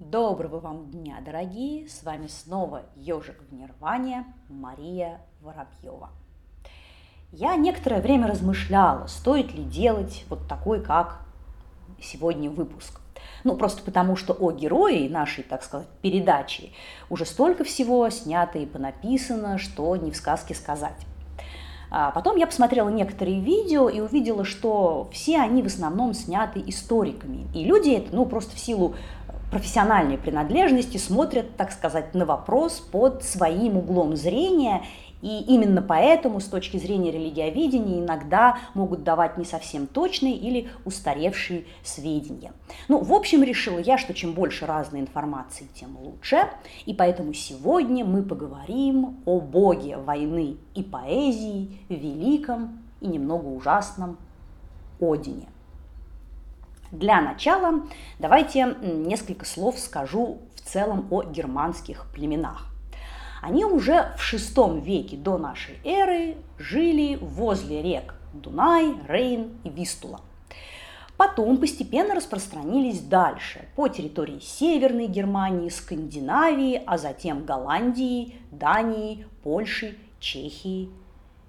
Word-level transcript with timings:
Доброго 0.00 0.58
вам 0.58 0.90
дня, 0.90 1.18
дорогие! 1.24 1.88
С 1.88 2.02
вами 2.02 2.26
снова 2.26 2.82
ежик 2.96 3.40
в 3.48 3.54
Нирване 3.54 4.24
Мария 4.48 5.20
Воробьева. 5.40 6.10
Я 7.30 7.54
некоторое 7.54 8.00
время 8.00 8.26
размышляла, 8.26 9.06
стоит 9.06 9.54
ли 9.54 9.62
делать 9.62 10.24
вот 10.28 10.48
такой, 10.48 10.82
как 10.82 11.20
сегодня 12.00 12.50
выпуск. 12.50 13.00
Ну, 13.44 13.56
просто 13.56 13.84
потому, 13.84 14.16
что 14.16 14.32
о 14.32 14.50
герое 14.50 15.08
нашей, 15.08 15.44
так 15.44 15.62
сказать, 15.62 15.86
передачи 16.02 16.72
уже 17.08 17.24
столько 17.24 17.62
всего 17.62 18.10
снято 18.10 18.58
и 18.58 18.66
понаписано, 18.66 19.58
что 19.58 19.94
не 19.94 20.10
в 20.10 20.16
сказке 20.16 20.56
сказать. 20.56 21.06
А 21.92 22.10
потом 22.10 22.36
я 22.36 22.48
посмотрела 22.48 22.88
некоторые 22.88 23.40
видео 23.40 23.88
и 23.88 24.00
увидела, 24.00 24.44
что 24.44 25.08
все 25.12 25.38
они 25.38 25.62
в 25.62 25.66
основном 25.66 26.14
сняты 26.14 26.60
историками. 26.66 27.46
И 27.54 27.64
люди 27.64 27.90
это, 27.90 28.12
ну, 28.16 28.26
просто 28.26 28.56
в 28.56 28.58
силу 28.58 28.96
профессиональной 29.54 30.18
принадлежности 30.18 30.96
смотрят, 30.96 31.56
так 31.56 31.70
сказать, 31.70 32.12
на 32.12 32.26
вопрос 32.26 32.80
под 32.80 33.22
своим 33.22 33.76
углом 33.76 34.16
зрения 34.16 34.82
и 35.22 35.42
именно 35.42 35.80
поэтому 35.80 36.40
с 36.40 36.46
точки 36.46 36.76
зрения 36.76 37.12
религиоведения 37.12 38.00
иногда 38.00 38.58
могут 38.74 39.04
давать 39.04 39.38
не 39.38 39.44
совсем 39.44 39.86
точные 39.86 40.34
или 40.34 40.68
устаревшие 40.84 41.66
сведения. 41.84 42.52
Ну, 42.88 42.98
в 42.98 43.12
общем, 43.12 43.44
решила 43.44 43.78
я, 43.78 43.96
что 43.96 44.12
чем 44.12 44.32
больше 44.32 44.66
разной 44.66 45.00
информации, 45.00 45.68
тем 45.72 45.96
лучше. 45.96 46.48
И 46.84 46.92
поэтому 46.92 47.32
сегодня 47.32 48.04
мы 48.04 48.24
поговорим 48.24 49.22
о 49.24 49.40
боге 49.40 49.98
войны 49.98 50.56
и 50.74 50.82
поэзии, 50.82 51.78
великом 51.88 52.82
и 53.00 53.06
немного 53.06 53.46
ужасном 53.46 54.18
Одине. 55.00 55.46
Для 56.94 57.20
начала 57.20 57.82
давайте 58.20 58.76
несколько 58.80 59.44
слов 59.44 59.80
скажу 59.80 60.38
в 60.54 60.60
целом 60.60 61.08
о 61.10 61.24
германских 61.24 62.06
племенах. 62.14 62.68
Они 63.42 63.64
уже 63.64 64.14
в 64.16 64.32
VI 64.32 64.80
веке 64.80 65.16
до 65.16 65.36
нашей 65.36 65.80
эры 65.82 66.36
жили 66.56 67.16
возле 67.20 67.82
рек 67.82 68.14
Дунай, 68.32 68.94
Рейн 69.08 69.58
и 69.64 69.70
Вистула. 69.70 70.20
Потом 71.16 71.56
постепенно 71.56 72.14
распространились 72.14 73.00
дальше, 73.00 73.66
по 73.74 73.88
территории 73.88 74.38
Северной 74.38 75.08
Германии, 75.08 75.70
Скандинавии, 75.70 76.80
а 76.86 76.96
затем 76.96 77.44
Голландии, 77.44 78.36
Дании, 78.52 79.26
Польши, 79.42 79.98
Чехии 80.20 80.90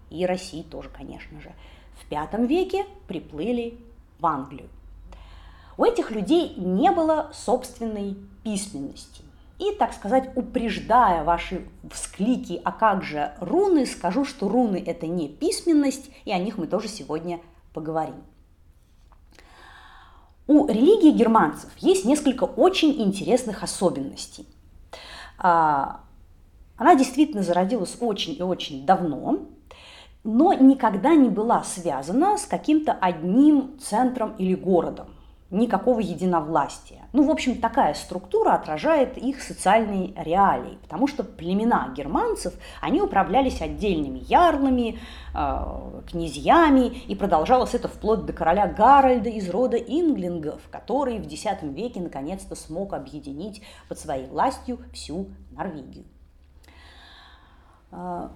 и 0.09 0.25
России 0.25 0.63
тоже, 0.63 0.89
конечно 0.89 1.39
же. 1.39 1.51
В 1.93 2.11
V 2.11 2.47
веке 2.47 2.85
приплыли 3.07 3.77
в 4.17 4.25
Англию. 4.25 4.69
У 5.77 5.83
этих 5.83 6.11
людей 6.11 6.53
не 6.55 6.91
было 6.91 7.31
собственной 7.33 8.15
письменности. 8.43 9.23
И, 9.57 9.71
так 9.71 9.93
сказать, 9.93 10.31
упреждая 10.35 11.23
ваши 11.23 11.67
всклики, 11.91 12.61
а 12.63 12.71
как 12.71 13.03
же 13.03 13.33
руны, 13.39 13.85
скажу, 13.85 14.25
что 14.25 14.49
руны– 14.49 14.81
это 14.85 15.07
не 15.07 15.29
письменность, 15.29 16.09
и 16.25 16.31
о 16.31 16.39
них 16.39 16.57
мы 16.57 16.67
тоже 16.67 16.87
сегодня 16.87 17.39
поговорим. 17.73 18.15
У 20.47 20.67
религии 20.67 21.11
германцев 21.11 21.71
есть 21.77 22.05
несколько 22.05 22.43
очень 22.43 23.01
интересных 23.01 23.63
особенностей. 23.63 24.45
А, 25.37 26.01
она 26.77 26.95
действительно 26.95 27.41
зародилась 27.41 27.97
очень 27.99 28.35
и 28.37 28.43
очень 28.43 28.85
давно, 28.85 29.39
но 30.23 30.53
никогда 30.53 31.15
не 31.15 31.29
была 31.29 31.63
связана 31.63 32.37
с 32.37 32.45
каким-то 32.45 32.91
одним 32.91 33.79
центром 33.79 34.35
или 34.37 34.53
городом 34.53 35.14
никакого 35.51 35.99
единовластия. 35.99 37.03
Ну, 37.13 37.27
в 37.27 37.31
общем, 37.31 37.61
такая 37.61 37.93
структура 37.93 38.53
отражает 38.53 39.17
их 39.17 39.41
социальные 39.41 40.13
реалии, 40.15 40.77
потому 40.81 41.07
что 41.07 41.23
племена 41.23 41.93
германцев, 41.95 42.53
они 42.81 43.01
управлялись 43.01 43.61
отдельными 43.61 44.19
ярлами, 44.27 44.99
э, 45.33 46.01
князьями, 46.09 46.87
и 47.07 47.15
продолжалось 47.15 47.75
это 47.75 47.87
вплоть 47.87 48.25
до 48.25 48.33
короля 48.33 48.67
Гарольда 48.67 49.29
из 49.29 49.49
рода 49.49 49.77
инглингов, 49.77 50.61
который 50.71 51.19
в 51.19 51.31
X 51.31 51.45
веке 51.61 52.01
наконец-то 52.01 52.55
смог 52.55 52.93
объединить 52.93 53.61
под 53.87 53.99
своей 53.99 54.27
властью 54.27 54.79
всю 54.93 55.27
Норвегию. 55.51 56.05
Э, 57.91 58.29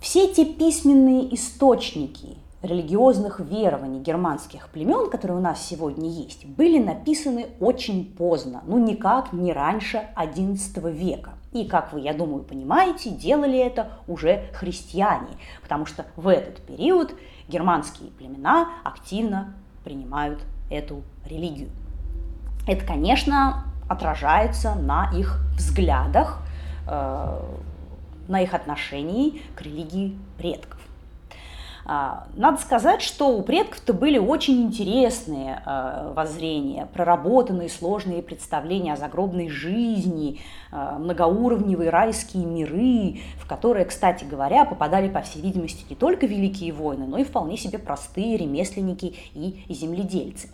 все 0.00 0.32
те 0.32 0.44
письменные 0.44 1.34
источники, 1.34 2.38
религиозных 2.62 3.40
верований 3.40 4.00
германских 4.00 4.68
племен, 4.68 5.10
которые 5.10 5.38
у 5.38 5.40
нас 5.40 5.64
сегодня 5.64 6.10
есть, 6.10 6.44
были 6.44 6.78
написаны 6.78 7.46
очень 7.60 8.04
поздно, 8.04 8.62
ну 8.66 8.78
никак 8.78 9.32
не 9.32 9.52
раньше 9.52 10.02
XI 10.16 10.92
века. 10.92 11.32
И, 11.52 11.64
как 11.64 11.92
вы, 11.92 12.00
я 12.00 12.12
думаю, 12.12 12.42
понимаете, 12.42 13.10
делали 13.10 13.58
это 13.58 13.92
уже 14.06 14.48
христиане, 14.52 15.28
потому 15.62 15.86
что 15.86 16.04
в 16.16 16.28
этот 16.28 16.60
период 16.62 17.14
германские 17.48 18.10
племена 18.10 18.68
активно 18.84 19.54
принимают 19.84 20.40
эту 20.70 21.02
религию. 21.24 21.70
Это, 22.66 22.84
конечно, 22.84 23.64
отражается 23.88 24.74
на 24.74 25.10
их 25.14 25.40
взглядах, 25.56 26.42
э, 26.86 27.40
на 28.28 28.42
их 28.42 28.52
отношении 28.52 29.40
к 29.56 29.62
религии 29.62 30.18
предков. 30.36 30.77
А, 31.90 32.26
надо 32.34 32.60
сказать, 32.60 33.00
что 33.00 33.34
у 33.34 33.40
предков-то 33.40 33.94
были 33.94 34.18
очень 34.18 34.60
интересные 34.60 35.62
а, 35.64 36.12
воззрения, 36.12 36.86
проработанные 36.92 37.70
сложные 37.70 38.22
представления 38.22 38.92
о 38.92 38.96
загробной 38.96 39.48
жизни, 39.48 40.38
а, 40.70 40.98
многоуровневые 40.98 41.88
райские 41.88 42.44
миры, 42.44 43.20
в 43.40 43.48
которые, 43.48 43.86
кстати 43.86 44.24
говоря, 44.24 44.66
попадали, 44.66 45.08
по 45.08 45.22
всей 45.22 45.40
видимости, 45.40 45.86
не 45.88 45.96
только 45.96 46.26
великие 46.26 46.74
воины, 46.74 47.06
но 47.06 47.16
и 47.16 47.24
вполне 47.24 47.56
себе 47.56 47.78
простые 47.78 48.36
ремесленники 48.36 49.16
и 49.32 49.64
земледельцы. 49.72 50.50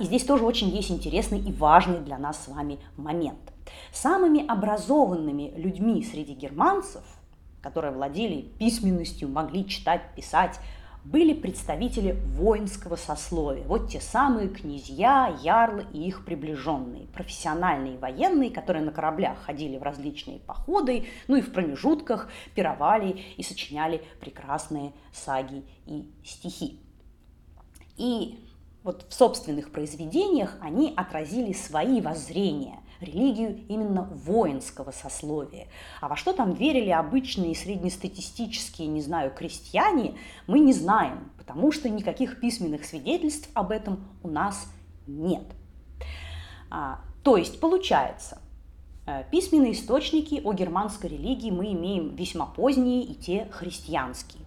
И 0.00 0.04
здесь 0.04 0.24
тоже 0.24 0.44
очень 0.44 0.70
есть 0.70 0.90
интересный 0.90 1.38
и 1.38 1.52
важный 1.52 2.00
для 2.00 2.18
нас 2.18 2.44
с 2.44 2.48
вами 2.48 2.78
момент. 2.96 3.38
Самыми 3.92 4.44
образованными 4.44 5.52
людьми 5.56 6.02
среди 6.02 6.32
германцев– 6.32 7.04
которые 7.62 7.92
владели 7.92 8.42
письменностью, 8.58 9.28
могли 9.28 9.66
читать, 9.66 10.02
писать, 10.14 10.58
были 11.04 11.32
представители 11.32 12.12
воинского 12.12 12.96
сословия. 12.96 13.64
Вот 13.64 13.88
те 13.88 14.00
самые 14.00 14.48
князья, 14.48 15.34
ярлы 15.42 15.86
и 15.92 16.06
их 16.06 16.24
приближенные, 16.24 17.06
профессиональные 17.06 17.96
военные, 17.96 18.50
которые 18.50 18.84
на 18.84 18.92
кораблях 18.92 19.38
ходили 19.38 19.78
в 19.78 19.82
различные 19.82 20.38
походы, 20.40 21.06
ну 21.26 21.36
и 21.36 21.40
в 21.40 21.52
промежутках 21.52 22.28
пировали 22.54 23.22
и 23.36 23.42
сочиняли 23.42 24.02
прекрасные 24.20 24.92
саги 25.12 25.64
и 25.86 26.10
стихи. 26.24 26.78
И 27.96 28.38
вот 28.82 29.06
в 29.08 29.14
собственных 29.14 29.72
произведениях 29.72 30.56
они 30.60 30.92
отразили 30.96 31.52
свои 31.52 32.00
воззрения– 32.00 32.80
религию 33.00 33.64
именно 33.68 34.02
воинского 34.02 34.90
сословия. 34.90 35.68
А 36.00 36.08
во 36.08 36.16
что 36.16 36.32
там 36.32 36.52
верили 36.52 36.90
обычные 36.90 37.54
среднестатистические, 37.54 38.88
не 38.88 39.00
знаю, 39.00 39.32
крестьяне, 39.34 40.14
мы 40.46 40.58
не 40.60 40.72
знаем, 40.72 41.30
потому 41.38 41.72
что 41.72 41.88
никаких 41.88 42.40
письменных 42.40 42.84
свидетельств 42.84 43.48
об 43.54 43.70
этом 43.70 44.04
у 44.22 44.28
нас 44.28 44.66
нет. 45.06 45.44
А, 46.70 47.00
то 47.22 47.36
есть 47.36 47.60
получается, 47.60 48.40
э, 49.06 49.24
письменные 49.30 49.72
источники 49.72 50.40
о 50.44 50.52
германской 50.52 51.10
религии 51.10 51.50
мы 51.50 51.72
имеем 51.72 52.14
весьма 52.14 52.46
поздние 52.46 53.02
и 53.02 53.14
те 53.14 53.48
христианские. 53.50 54.44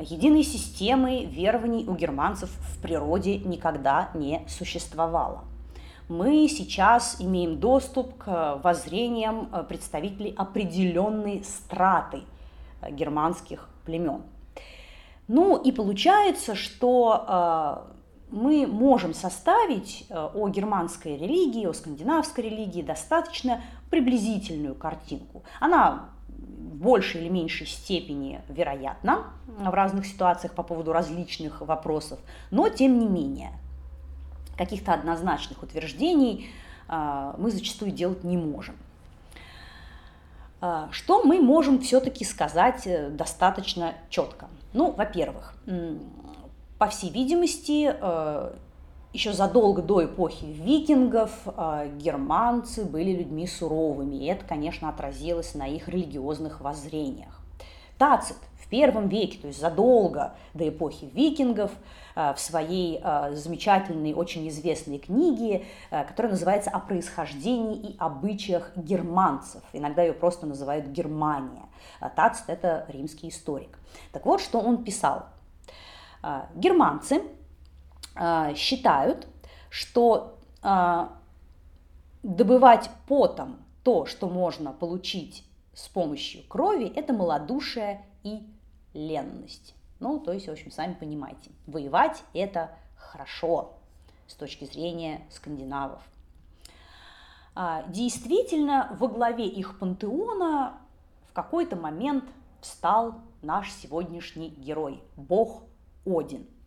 Единой 0.00 0.44
системы 0.44 1.24
верований 1.24 1.84
у 1.88 1.94
германцев 1.94 2.50
в 2.50 2.80
природе 2.80 3.38
никогда 3.38 4.10
не 4.14 4.42
существовало 4.48 5.44
мы 6.08 6.48
сейчас 6.48 7.16
имеем 7.20 7.60
доступ 7.60 8.16
к 8.16 8.60
воззрениям 8.62 9.50
э, 9.52 9.62
представителей 9.68 10.34
определенной 10.36 11.44
страты 11.44 12.22
э, 12.80 12.90
германских 12.90 13.68
племен. 13.84 14.22
Ну 15.28 15.56
и 15.58 15.70
получается, 15.70 16.54
что 16.54 17.84
э, 18.30 18.34
мы 18.34 18.66
можем 18.66 19.14
составить 19.14 20.06
о 20.10 20.48
германской 20.48 21.16
религии, 21.16 21.66
о 21.66 21.72
скандинавской 21.72 22.44
религии 22.44 22.82
достаточно 22.82 23.62
приблизительную 23.90 24.74
картинку. 24.74 25.44
Она 25.60 26.10
в 26.28 26.76
большей 26.76 27.22
или 27.22 27.30
меньшей 27.30 27.66
степени 27.66 28.42
вероятна 28.48 29.24
в 29.46 29.70
разных 29.70 30.04
ситуациях 30.04 30.52
по 30.52 30.62
поводу 30.62 30.92
различных 30.92 31.62
вопросов, 31.62 32.18
но 32.50 32.68
тем 32.68 32.98
не 32.98 33.06
менее– 33.06 33.52
каких-то 34.58 34.92
однозначных 34.92 35.62
утверждений 35.62 36.50
а, 36.88 37.34
мы 37.38 37.50
зачастую 37.50 37.92
делать 37.92 38.24
не 38.24 38.36
можем. 38.36 38.76
А, 40.60 40.88
что 40.90 41.22
мы 41.22 41.40
можем 41.40 41.80
все-таки 41.80 42.24
сказать 42.24 42.86
э, 42.86 43.10
достаточно 43.10 43.94
четко? 44.10 44.48
Ну, 44.72 44.90
во-первых, 44.90 45.54
по 46.78 46.88
всей 46.88 47.10
видимости, 47.10 47.94
э, 47.98 48.52
еще 49.12 49.32
задолго 49.32 49.82
до 49.82 50.04
эпохи 50.04 50.44
викингов 50.44 51.30
э, 51.46 51.90
германцы 51.96 52.84
были 52.84 53.12
людьми 53.12 53.46
суровыми, 53.46 54.16
и 54.16 54.26
это, 54.26 54.44
конечно, 54.44 54.88
отразилось 54.88 55.54
на 55.54 55.66
их 55.66 55.88
религиозных 55.88 56.60
воззрениях. 56.60 57.37
Тацит 57.98 58.36
в 58.68 58.68
первом 58.68 59.08
веке, 59.08 59.38
то 59.38 59.46
есть 59.46 59.60
задолго 59.60 60.34
до 60.52 60.68
эпохи 60.68 61.10
викингов, 61.12 61.72
э, 62.14 62.34
в 62.34 62.38
своей 62.38 63.00
э, 63.02 63.34
замечательной, 63.34 64.12
очень 64.12 64.46
известной 64.48 64.98
книге, 64.98 65.64
э, 65.90 66.04
которая 66.04 66.32
называется 66.32 66.70
«О 66.70 66.78
происхождении 66.78 67.92
и 67.92 67.96
обычаях 67.98 68.70
германцев». 68.76 69.62
Иногда 69.72 70.02
ее 70.02 70.12
просто 70.12 70.46
называют 70.46 70.86
«Германия». 70.86 71.64
Тацит– 72.14 72.44
это 72.48 72.84
римский 72.88 73.30
историк. 73.30 73.78
Так 74.12 74.26
вот, 74.26 74.40
что 74.40 74.60
он 74.60 74.84
писал. 74.84 75.26
Германцы 76.54 77.22
считают, 78.54 79.26
что 79.70 80.38
добывать 82.22 82.90
потом 83.08 83.56
то, 83.82 84.06
что 84.06 84.28
можно 84.28 84.72
получить 84.72 85.47
с 85.78 85.88
помощью 85.88 86.42
крови, 86.48 86.92
это 86.92 87.12
малодушие 87.12 88.04
и 88.24 88.42
ленность. 88.94 89.76
Ну, 90.00 90.18
то 90.18 90.32
есть, 90.32 90.48
в 90.48 90.50
общем, 90.50 90.72
сами 90.72 90.94
понимаете, 90.94 91.52
воевать 91.68 92.24
это 92.34 92.76
хорошо 92.96 93.74
с 94.26 94.34
точки 94.34 94.64
зрения 94.64 95.22
скандинавов. 95.30 96.02
А, 97.54 97.84
действительно, 97.88 98.96
во 98.98 99.06
главе 99.06 99.46
их 99.46 99.78
пантеона 99.78 100.80
в 101.28 101.32
какой-то 101.32 101.76
момент 101.76 102.24
встал 102.60 103.14
наш 103.40 103.72
сегодняшний 103.72 104.48
герой, 104.48 105.00
бог 105.16 105.62
Один– 106.04 106.48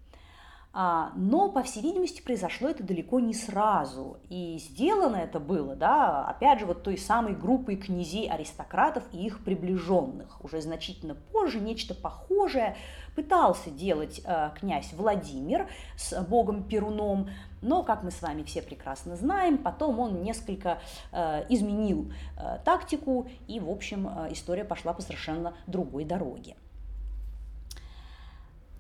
но, 0.74 1.50
по 1.50 1.64
всей 1.64 1.84
видимости, 1.84 2.22
произошло 2.22 2.70
это 2.70 2.82
далеко 2.82 3.20
не 3.20 3.34
сразу. 3.34 4.20
И 4.30 4.58
сделано 4.58 5.18
это 5.18 5.40
было, 5.40 5.76
да, 5.76 6.26
опять 6.26 6.60
же, 6.60 6.66
вот 6.66 6.84
той 6.84 6.98
самой 6.98 7.36
группой 7.36 7.76
князей-аристократов 7.76 9.04
и 9.12 9.26
их 9.26 9.44
приближенных. 9.44 10.44
Уже 10.46 10.62
значительно 10.62 11.16
позже 11.16 11.60
нечто 11.60 11.94
похожее 11.94 12.78
пытался 13.16 13.70
делать 13.70 14.22
э, 14.24 14.52
князь 14.58 14.94
Владимир 14.94 15.68
с 15.98 16.18
богом 16.24 16.64
Перуном, 16.64 17.30
но, 17.62 17.84
как 17.84 18.04
мы 18.04 18.12
с 18.12 18.22
вами 18.22 18.44
все 18.44 18.62
прекрасно 18.62 19.18
знаем, 19.18 19.58
потом 19.58 20.00
он 20.00 20.24
несколько 20.24 20.80
э, 21.12 21.46
изменил 21.50 22.14
э, 22.38 22.60
тактику, 22.64 23.28
и, 23.48 23.60
в 23.60 23.70
общем, 23.70 24.08
история 24.32 24.64
пошла 24.64 24.94
по 24.94 25.02
совершенно 25.02 25.54
другой 25.68 26.06
дороге. 26.06 26.56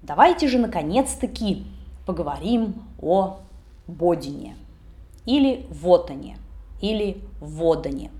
Давайте 0.01 0.47
же, 0.47 0.57
наконец-таки, 0.57 1.67
поговорим 2.05 2.75
о 3.01 3.39
Бодине 3.87 4.55
или 5.25 5.67
Вотане 5.69 6.37
или 6.81 7.23
Водане. 7.39 8.11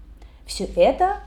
Все 0.46 0.66
это 0.66 1.18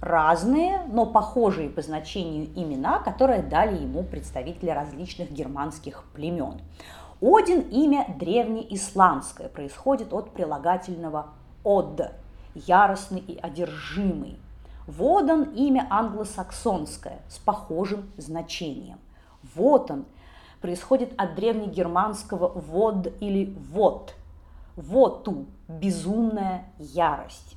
разные, 0.00 0.82
но 0.88 1.06
похожие 1.06 1.68
по 1.68 1.82
значению 1.82 2.48
имена, 2.54 2.98
которые 2.98 3.42
дали 3.42 3.82
ему 3.82 4.02
представители 4.02 4.70
различных 4.70 5.30
германских 5.30 6.04
племен. 6.14 6.60
Один– 7.20 7.60
имя 7.70 8.06
древнеисландское, 8.18 9.48
происходит 9.48 10.12
от 10.12 10.30
прилагательного 10.30 11.26
«од»– 11.64 12.12
яростный 12.54 13.20
и 13.20 13.36
одержимый. 13.36 14.38
Водан– 14.86 15.42
имя 15.56 15.86
англосаксонское 15.90 17.18
с 17.28 17.38
похожим 17.38 18.08
значением. 18.16 18.98
Вот 19.54 19.90
он– 19.90 20.04
происходит 20.60 21.12
от 21.16 21.34
древнегерманского 21.34 22.48
«вод» 22.48 23.12
или 23.20 23.54
«вот». 23.72 24.14
«Воту»– 24.76 25.46
безумная 25.68 26.64
ярость. 26.78 27.56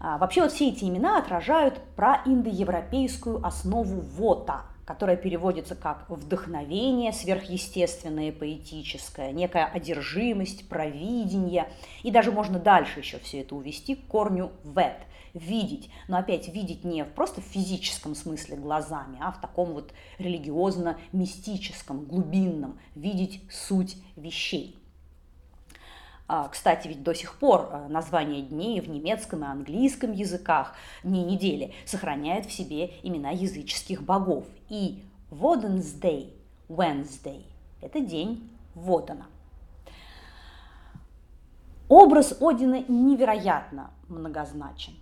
А, 0.00 0.18
вообще 0.18 0.42
вот 0.42 0.52
все 0.52 0.70
эти 0.70 0.84
имена 0.84 1.18
отражают 1.18 1.78
проиндоевропейскую 1.94 3.44
основу 3.46 4.00
«вота», 4.00 4.62
которая 4.86 5.16
переводится 5.16 5.76
как 5.76 6.06
вдохновение 6.08 7.12
сверхъестественное, 7.12 8.32
поэтическое, 8.32 9.30
некая 9.30 9.66
одержимость, 9.66 10.68
провидение. 10.68 11.68
И 12.02 12.10
даже 12.10 12.32
можно 12.32 12.58
дальше 12.58 12.98
еще 12.98 13.18
все 13.18 13.42
это 13.42 13.54
увести 13.54 13.94
к 13.94 14.06
корню 14.06 14.50
«вет», 14.64 14.96
видеть, 15.34 15.90
но 16.08 16.18
опять 16.18 16.48
видеть 16.48 16.84
не 16.84 17.04
просто 17.04 17.40
в 17.40 17.44
физическом 17.44 18.14
смысле 18.14 18.56
глазами, 18.56 19.18
а 19.20 19.32
в 19.32 19.40
таком 19.40 19.72
вот 19.72 19.92
религиозно-мистическом, 20.18 22.04
глубинном, 22.04 22.78
видеть 22.94 23.42
суть 23.50 23.96
вещей. 24.16 24.76
А, 26.32 26.46
кстати, 26.46 26.86
ведь 26.86 27.02
до 27.02 27.12
сих 27.12 27.40
пор 27.40 27.68
э, 27.72 27.88
названия 27.88 28.42
дней 28.42 28.80
в 28.80 28.88
немецком 28.88 29.42
и 29.42 29.48
английском 29.48 30.12
языках, 30.12 30.76
дни 31.02 31.24
недели, 31.24 31.74
сохраняют 31.84 32.46
в 32.46 32.52
себе 32.52 32.92
имена 33.02 33.30
языческих 33.30 34.02
богов. 34.02 34.44
И 34.68 35.02
Воденсдей, 35.30 36.32
Wednesday– 36.68 37.42
это 37.80 38.00
день 38.00 38.48
Водана. 38.76 39.26
Образ 41.88 42.40
Одина 42.40 42.84
невероятно 42.86 43.90
многозначен. 44.06 44.92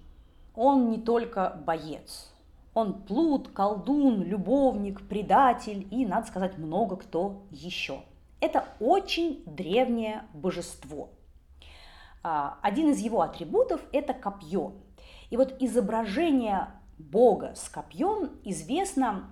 Он 0.60 0.90
не 0.90 0.98
только 0.98 1.62
боец, 1.64 2.32
он 2.74 3.02
плут, 3.02 3.46
колдун, 3.46 4.24
любовник, 4.24 5.06
предатель 5.06 5.86
и, 5.92 6.04
надо 6.04 6.26
сказать, 6.26 6.58
много 6.58 6.96
кто 6.96 7.42
еще. 7.52 8.00
Это 8.40 8.64
очень 8.80 9.44
древнее 9.46 10.24
божество. 10.34 11.10
А, 12.24 12.58
один 12.60 12.90
из 12.90 12.98
его 12.98 13.22
атрибутов– 13.22 13.80
это 13.92 14.12
копье. 14.14 14.72
И 15.30 15.36
вот 15.36 15.54
изображение 15.62 16.66
Бога 16.98 17.52
с 17.54 17.68
копьем 17.68 18.32
известно 18.42 19.30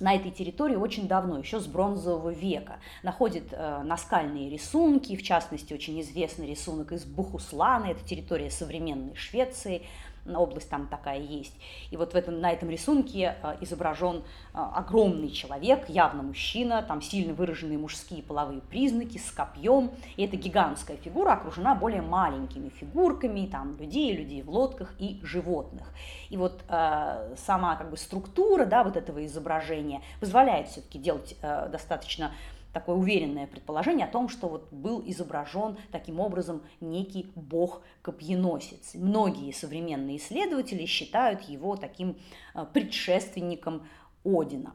на 0.00 0.14
этой 0.14 0.30
территории 0.30 0.76
очень 0.76 1.08
давно, 1.08 1.38
еще 1.38 1.60
с 1.60 1.66
бронзового 1.66 2.28
века. 2.28 2.80
Находит 3.02 3.52
э, 3.52 3.82
наскальные 3.84 4.50
рисунки, 4.50 5.16
в 5.16 5.22
частности, 5.22 5.72
очень 5.72 5.98
известный 6.02 6.46
рисунок 6.46 6.92
из 6.92 7.06
Бухуслана, 7.06 7.86
это 7.86 8.04
территория 8.04 8.50
современной 8.50 9.14
Швеции, 9.14 9.86
область 10.34 10.68
там 10.68 10.86
такая 10.86 11.20
есть. 11.20 11.54
И 11.90 11.96
вот 11.96 12.12
в 12.12 12.16
этом, 12.16 12.40
на 12.40 12.50
этом 12.50 12.70
рисунке 12.70 13.36
э, 13.42 13.56
изображен 13.60 14.16
э, 14.16 14.22
огромный 14.52 15.30
человек, 15.30 15.88
явно 15.88 16.22
мужчина, 16.22 16.82
там 16.82 17.02
сильно 17.02 17.34
выраженные 17.34 17.78
мужские 17.78 18.22
половые 18.22 18.60
признаки 18.60 19.18
с 19.18 19.30
копьем. 19.30 19.90
И 20.16 20.24
эта 20.24 20.36
гигантская 20.36 20.96
фигура 20.96 21.32
окружена 21.32 21.74
более 21.74 22.02
маленькими 22.02 22.70
фигурками, 22.70 23.46
там 23.46 23.76
людей, 23.78 24.16
людей 24.16 24.42
в 24.42 24.50
лодках 24.50 24.94
и 24.98 25.20
животных. 25.22 25.86
И 26.30 26.36
вот 26.36 26.62
э, 26.68 27.34
сама 27.36 27.76
как 27.76 27.90
бы 27.90 27.96
структура 27.96 28.64
да, 28.66 28.82
вот 28.82 28.96
этого 28.96 29.24
изображения 29.26 30.02
позволяет 30.20 30.68
все-таки 30.68 30.98
делать 30.98 31.36
э, 31.42 31.68
достаточно 31.70 32.32
такое 32.76 32.96
уверенное 32.96 33.46
предположение 33.46 34.06
о 34.06 34.10
том, 34.10 34.28
что 34.28 34.48
вот 34.48 34.70
был 34.70 35.02
изображен 35.06 35.78
таким 35.92 36.20
образом 36.20 36.60
некий 36.82 37.32
бог-копьеносец. 37.34 38.96
Многие 38.96 39.50
современные 39.52 40.18
исследователи 40.18 40.84
считают 40.84 41.40
его 41.44 41.76
таким 41.76 42.18
э, 42.54 42.66
предшественником 42.70 43.88
Одина. 44.24 44.74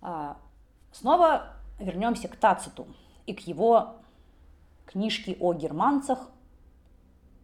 А, 0.00 0.38
снова 0.90 1.52
вернемся 1.78 2.26
к 2.26 2.34
Тациту 2.34 2.88
и 3.26 3.32
к 3.32 3.46
его 3.46 3.94
книжке 4.86 5.36
о 5.38 5.54
германцах, 5.54 6.30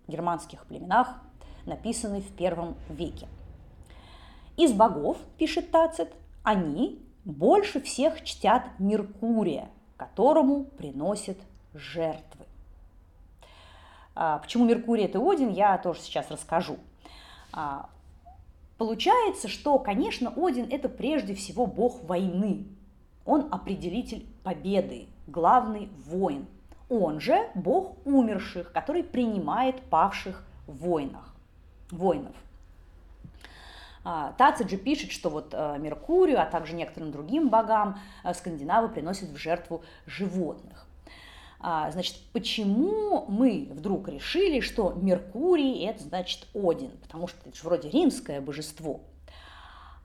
германских 0.08 0.66
племенах, 0.66 1.22
написанной 1.64 2.22
в 2.22 2.34
первом 2.34 2.74
веке. 2.88 3.28
Из 4.56 4.72
богов, 4.72 5.16
пишет 5.38 5.70
Тацит, 5.70 6.12
они 6.42 7.03
больше 7.24 7.80
всех 7.80 8.22
чтят 8.22 8.64
Меркурия, 8.78 9.68
которому 9.96 10.64
приносят 10.64 11.38
жертвы. 11.72 12.46
А, 14.14 14.38
почему 14.38 14.64
Меркурий 14.64 15.04
это 15.04 15.18
Один, 15.18 15.50
я 15.50 15.76
тоже 15.78 16.00
сейчас 16.00 16.30
расскажу. 16.30 16.78
А, 17.52 17.88
получается, 18.78 19.48
что, 19.48 19.78
конечно, 19.78 20.32
Один 20.36 20.66
это 20.70 20.88
прежде 20.88 21.34
всего 21.34 21.66
бог 21.66 22.02
войны. 22.04 22.66
Он 23.24 23.48
определитель 23.50 24.26
победы, 24.42 25.08
главный 25.26 25.88
воин. 26.06 26.46
Он 26.90 27.18
же 27.18 27.50
бог 27.54 27.96
умерших, 28.04 28.72
который 28.72 29.02
принимает 29.02 29.80
павших 29.82 30.44
в 30.66 30.76
войнах, 30.76 31.34
воинов. 31.90 32.36
А, 34.04 34.32
Тациджи 34.32 34.76
пишет, 34.76 35.10
что 35.12 35.30
вот 35.30 35.54
э, 35.54 35.78
Меркурию, 35.78 36.40
а 36.40 36.44
также 36.44 36.74
некоторым 36.74 37.10
другим 37.10 37.48
богам 37.48 37.98
э, 38.22 38.34
скандинавы 38.34 38.90
приносят 38.90 39.30
в 39.30 39.36
жертву 39.36 39.82
животных. 40.06 40.86
А, 41.58 41.90
значит, 41.90 42.16
почему 42.34 43.24
мы 43.28 43.70
вдруг 43.72 44.08
решили, 44.08 44.60
что 44.60 44.92
Меркурий– 44.92 45.86
это, 45.86 46.02
значит, 46.04 46.46
Один? 46.52 46.90
Потому 46.98 47.26
что 47.26 47.38
это 47.48 47.56
же 47.56 47.64
вроде 47.64 47.88
римское 47.88 48.42
божество. 48.42 49.00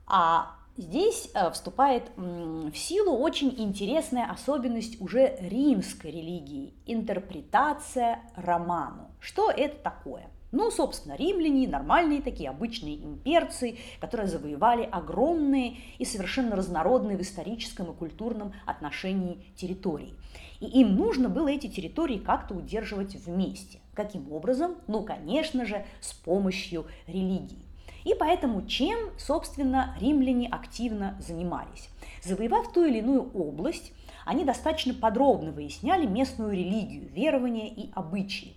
А 0.06 0.52
здесь 0.78 1.30
э, 1.34 1.50
вступает 1.50 2.04
в 2.16 2.74
силу 2.74 3.18
очень 3.18 3.54
интересная 3.60 4.30
особенность 4.30 4.98
уже 5.02 5.36
римской 5.40 6.10
религии– 6.10 6.72
интерпретация 6.86 8.20
роману. 8.34 9.10
Что 9.20 9.50
это 9.50 9.76
такое? 9.76 10.30
Ну, 10.52 10.70
собственно, 10.72 11.14
римляне, 11.14 11.68
нормальные 11.68 12.22
такие 12.22 12.50
обычные 12.50 12.96
имперцы, 12.96 13.78
которые 14.00 14.26
завоевали 14.26 14.82
огромные 14.82 15.76
и 15.98 16.04
совершенно 16.04 16.56
разнородные 16.56 17.16
в 17.16 17.20
историческом 17.20 17.92
и 17.92 17.94
культурном 17.94 18.52
отношении 18.66 19.44
территории. 19.54 20.14
И 20.58 20.66
им 20.80 20.96
нужно 20.96 21.28
было 21.28 21.48
эти 21.48 21.68
территории 21.68 22.18
как-то 22.18 22.54
удерживать 22.54 23.14
вместе. 23.14 23.78
Каким 23.94 24.32
образом? 24.32 24.76
Ну, 24.88 25.04
конечно 25.04 25.64
же, 25.64 25.86
с 26.00 26.12
помощью 26.12 26.86
религии. 27.06 27.64
И 28.04 28.14
поэтому 28.18 28.66
чем, 28.66 28.98
собственно, 29.18 29.94
римляне 30.00 30.48
активно 30.48 31.16
занимались? 31.20 31.90
Завоевав 32.24 32.72
ту 32.72 32.84
или 32.84 32.98
иную 32.98 33.30
область, 33.32 33.92
они 34.24 34.44
достаточно 34.44 34.94
подробно 34.94 35.52
выясняли 35.52 36.06
местную 36.06 36.52
религию, 36.52 37.08
верования 37.10 37.68
и 37.68 37.90
обычаи, 37.94 38.54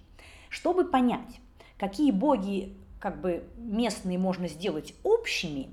чтобы 0.50 0.86
понять, 0.86 1.40
какие 1.84 2.12
боги 2.12 2.78
как 2.98 3.20
бы 3.20 3.44
местные 3.58 4.18
можно 4.18 4.48
сделать 4.48 4.96
общими, 5.04 5.68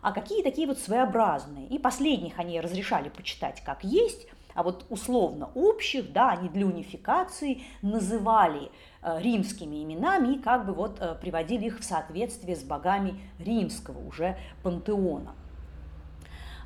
а 0.00 0.10
какие 0.10 0.42
такие 0.42 0.66
вот 0.66 0.78
своеобразные. 0.78 1.66
И 1.66 1.78
последних 1.78 2.38
они 2.38 2.58
разрешали 2.58 3.10
почитать 3.10 3.62
как 3.62 3.84
есть, 3.84 4.26
а 4.54 4.62
вот 4.62 4.86
условно 4.88 5.50
общих, 5.54 6.14
да, 6.14 6.30
они 6.30 6.48
для 6.48 6.64
унификации 6.64 7.60
называли 7.82 8.70
э, 9.02 9.20
римскими 9.20 9.84
именами 9.84 10.36
и 10.36 10.38
как 10.38 10.64
бы 10.64 10.72
вот 10.72 10.98
э, 10.98 11.14
приводили 11.20 11.66
их 11.66 11.80
в 11.80 11.84
соответствие 11.84 12.56
с 12.56 12.62
богами 12.62 13.20
римского 13.38 13.98
уже 14.08 14.38
пантеона. 14.62 15.34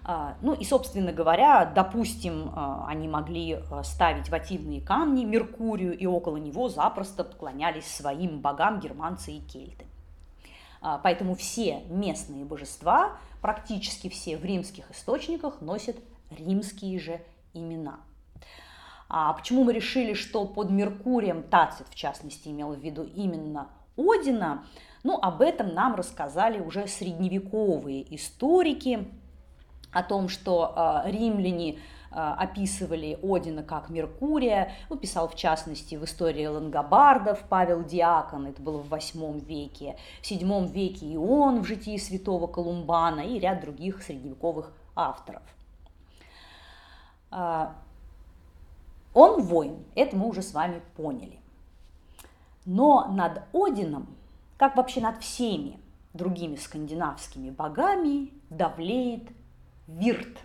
А, 0.07 0.37
ну 0.43 0.53
и, 0.53 0.65
собственно 0.65 1.13
говоря, 1.13 1.65
допустим, 1.65 2.51
а, 2.55 2.87
они 2.89 3.09
могли 3.09 3.55
а, 3.71 3.83
ставить 3.83 4.29
вативные 4.29 4.83
камни 4.83 5.25
Меркурию, 5.25 5.97
и 5.97 6.05
около 6.05 6.37
него 6.37 6.69
запросто 6.69 7.25
поклонялись 7.25 7.87
своим 7.87 8.41
богам 8.41 8.81
германцы 8.81 9.33
и 9.33 9.41
кельты. 9.41 9.87
Поэтому 11.03 11.35
все 11.35 11.81
местные 11.89 12.45
божества, 12.45 13.17
практически 13.41 14.11
все 14.11 14.37
в 14.37 14.45
римских 14.45 14.91
источниках, 14.91 15.63
носят 15.63 15.97
римские 16.29 16.99
же 16.99 17.23
имена. 17.55 18.01
А 19.09 19.33
почему 19.33 19.65
мы 19.65 19.73
решили, 19.73 20.13
что 20.13 20.45
под 20.45 20.69
Меркурием 20.69 21.43
Тацит, 21.43 21.89
в 21.89 21.95
частности, 21.95 22.49
имел 22.49 22.75
в 22.75 22.81
виду 22.81 23.05
именно 23.05 23.69
Одина? 23.97 24.65
Ну, 25.05 25.19
об 25.19 25.41
этом 25.41 25.73
нам 25.73 25.95
рассказали 25.95 26.61
уже 26.61 26.87
средневековые 26.87 28.15
историки, 28.15 29.09
о 29.95 30.03
том, 30.03 30.29
что 30.29 30.75
э, 31.07 31.11
римляне 31.11 31.75
э, 31.75 31.77
описывали 32.11 33.19
Одина 33.23 33.63
как 33.63 33.89
Меркурия, 33.89 34.73
ну, 34.91 34.97
писал 34.97 35.29
в 35.29 35.37
частности 35.37 35.95
в 35.95 36.05
истории 36.05 36.47
лангобардов 36.47 37.45
Павел 37.49 37.83
Диакон, 37.85 38.47
это 38.47 38.61
было 38.61 38.79
в 38.79 38.89
восьмом 38.89 39.39
веке, 39.39 39.97
в 40.21 40.27
седьмом 40.27 40.67
веке 40.67 41.07
и 41.07 41.17
он 41.17 41.63
в 41.63 41.65
житии 41.65 41.97
святого 41.97 42.47
Колумбана 42.47 43.21
и 43.21 43.39
ряд 43.39 43.61
других 43.61 44.03
средневековых 44.03 44.73
авторов. 44.97 45.43
Э, 47.31 47.69
он 49.15 49.43
воин, 49.43 49.85
это 49.95 50.17
мы 50.17 50.29
уже 50.29 50.43
с 50.43 50.53
вами 50.53 50.83
поняли. 50.97 51.39
Но 52.67 53.07
над 53.13 53.43
Одином, 53.53 54.09
как 54.57 54.77
вообще 54.77 55.01
над 55.01 55.23
всеми 55.23 55.79
другими 56.15 56.57
скандинавскими 56.57 57.51
богами, 57.51 58.31
давлеет 58.51 59.29
вирт. 59.87 60.39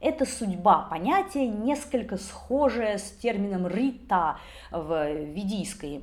Это 0.00 0.24
судьба, 0.24 0.86
понятие 0.88 1.46
несколько 1.46 2.16
схожее 2.16 2.96
с 2.98 3.10
термином 3.10 3.66
рита 3.66 4.38
в 4.70 5.12
ведийской 5.12 6.02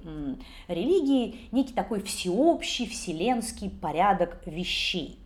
религии, 0.68 1.48
некий 1.52 1.74
такой 1.74 2.04
всеобщий 2.04 2.88
вселенский 2.88 3.72
порядок 3.72 4.38
вещей. 4.46 5.18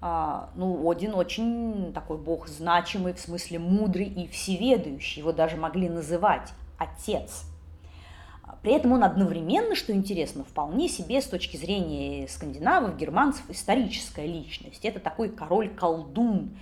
А, 0.00 0.50
ну, 0.54 0.90
Один 0.90 1.14
очень 1.14 1.92
такой 1.92 2.16
бог 2.16 2.48
значимый, 2.48 3.12
в 3.12 3.20
смысле 3.20 3.58
мудрый 3.58 4.06
и 4.06 4.26
всеведающий, 4.26 5.20
его 5.20 5.32
даже 5.32 5.56
могли 5.56 5.90
называть 5.90 6.52
отец– 6.78 7.44
при 8.62 8.72
этом 8.72 8.92
он 8.92 9.04
одновременно, 9.04 9.74
что 9.74 9.92
интересно, 9.92 10.44
вполне 10.44 10.88
себе 10.88 11.20
с 11.20 11.26
точки 11.26 11.56
зрения 11.56 12.26
скандинавов, 12.28 12.96
германцев, 12.96 13.44
историческая 13.48 14.26
личность. 14.26 14.84
Это 14.84 15.00
такой 15.00 15.28
король-колдун, 15.28 16.56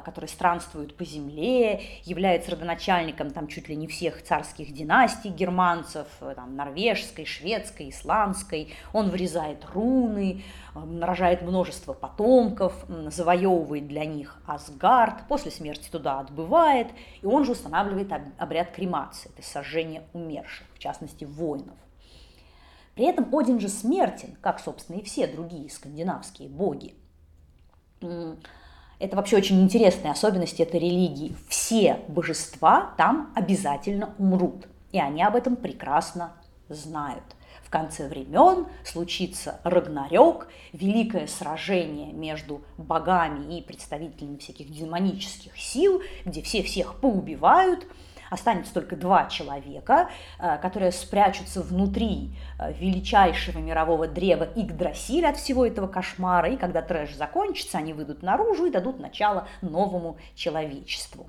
который 0.00 0.28
странствует 0.28 0.96
по 0.96 1.04
земле, 1.04 1.82
является 2.04 2.52
родоначальником 2.52 3.30
там 3.30 3.46
чуть 3.48 3.68
ли 3.68 3.76
не 3.76 3.86
всех 3.86 4.22
царских 4.22 4.72
династий 4.72 5.30
германцев, 5.30 6.06
э, 6.20 6.32
там, 6.34 6.56
норвежской, 6.56 7.24
шведской, 7.24 7.90
исландской. 7.90 8.72
Он 8.92 9.10
вырезает 9.10 9.64
руны, 9.74 10.42
рожает 10.74 11.42
множество 11.42 11.92
потомков, 11.92 12.74
завоевывает 13.08 13.86
для 13.86 14.04
них 14.04 14.40
Асгард, 14.46 15.28
после 15.28 15.50
смерти 15.50 15.88
туда 15.90 16.20
отбывает, 16.20 16.88
и 17.20 17.26
он 17.26 17.44
же 17.44 17.52
устанавливает 17.52 18.10
обряд 18.38 18.70
кремации, 18.72 19.30
это 19.36 19.46
сожжение 19.46 20.04
умерших, 20.12 20.66
в 20.74 20.78
частности 20.78 21.24
воинов. 21.24 21.76
При 22.94 23.06
этом 23.06 23.34
Один 23.34 23.58
же 23.58 23.68
смертен, 23.68 24.36
как, 24.40 24.60
собственно, 24.60 24.96
и 24.96 25.02
все 25.02 25.26
другие 25.26 25.70
скандинавские 25.70 26.48
боги. 26.48 26.94
Это 29.02 29.16
вообще 29.16 29.36
очень 29.36 29.60
интересная 29.60 30.12
особенность 30.12 30.60
этой 30.60 30.78
религии. 30.78 31.34
Все 31.48 31.98
божества 32.06 32.94
там 32.96 33.32
обязательно 33.34 34.14
умрут. 34.16 34.68
И 34.92 35.00
они 35.00 35.24
об 35.24 35.34
этом 35.34 35.56
прекрасно 35.56 36.34
знают. 36.68 37.24
В 37.64 37.68
конце 37.68 38.06
времен 38.06 38.68
случится 38.84 39.60
Рагнарёк, 39.64 40.46
великое 40.72 41.26
сражение 41.26 42.12
между 42.12 42.62
богами 42.78 43.58
и 43.58 43.62
представителями 43.62 44.36
всяких 44.36 44.70
демонических 44.70 45.58
сил, 45.58 46.00
где 46.24 46.40
все 46.40 46.62
всех 46.62 47.00
поубивают– 47.00 47.84
останется 48.32 48.72
только 48.72 48.96
два 48.96 49.26
человека, 49.26 50.08
э, 50.38 50.56
которые 50.58 50.90
спрячутся 50.90 51.60
внутри 51.60 52.30
э, 52.58 52.72
величайшего 52.72 53.58
мирового 53.58 54.08
древа 54.08 54.44
Игдрасиль 54.56 55.26
от 55.26 55.36
всего 55.36 55.66
этого 55.66 55.86
кошмара, 55.86 56.48
и 56.48 56.56
когда 56.56 56.80
трэш 56.80 57.14
закончится, 57.14 57.76
они 57.76 57.92
выйдут 57.92 58.22
наружу 58.22 58.66
и 58.66 58.70
дадут 58.70 59.00
начало 59.00 59.46
новому 59.60 60.16
человечеству. 60.34 61.26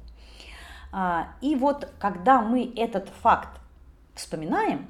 А, 0.93 1.27
и 1.41 1.55
вот 1.55 1.89
когда 1.99 2.41
мы 2.41 2.71
этот 2.73 3.09
факт 3.21 3.59
вспоминаем, 4.15 4.87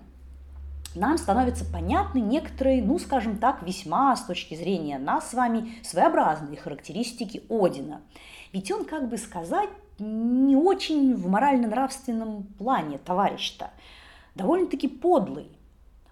нам 0.93 1.17
становятся 1.17 1.65
понятны 1.65 2.19
некоторые, 2.19 2.83
ну, 2.83 2.99
скажем 2.99 3.37
так, 3.37 3.63
весьма 3.63 4.15
с 4.15 4.25
точки 4.25 4.53
зрения 4.53 4.99
нас 4.99 5.31
с 5.31 5.33
вами 5.33 5.73
своеобразные 5.83 6.57
характеристики 6.57 7.41
Одина. 7.49 8.01
Ведь 8.51 8.71
он, 8.71 8.85
как 8.85 9.09
бы 9.09 9.17
сказать, 9.17 9.69
не 9.99 10.55
очень 10.55 11.15
в 11.15 11.27
морально-нравственном 11.27 12.43
плане 12.57 12.97
товарищ-то, 12.97 13.71
довольно-таки 14.35 14.87
подлый. 14.87 15.47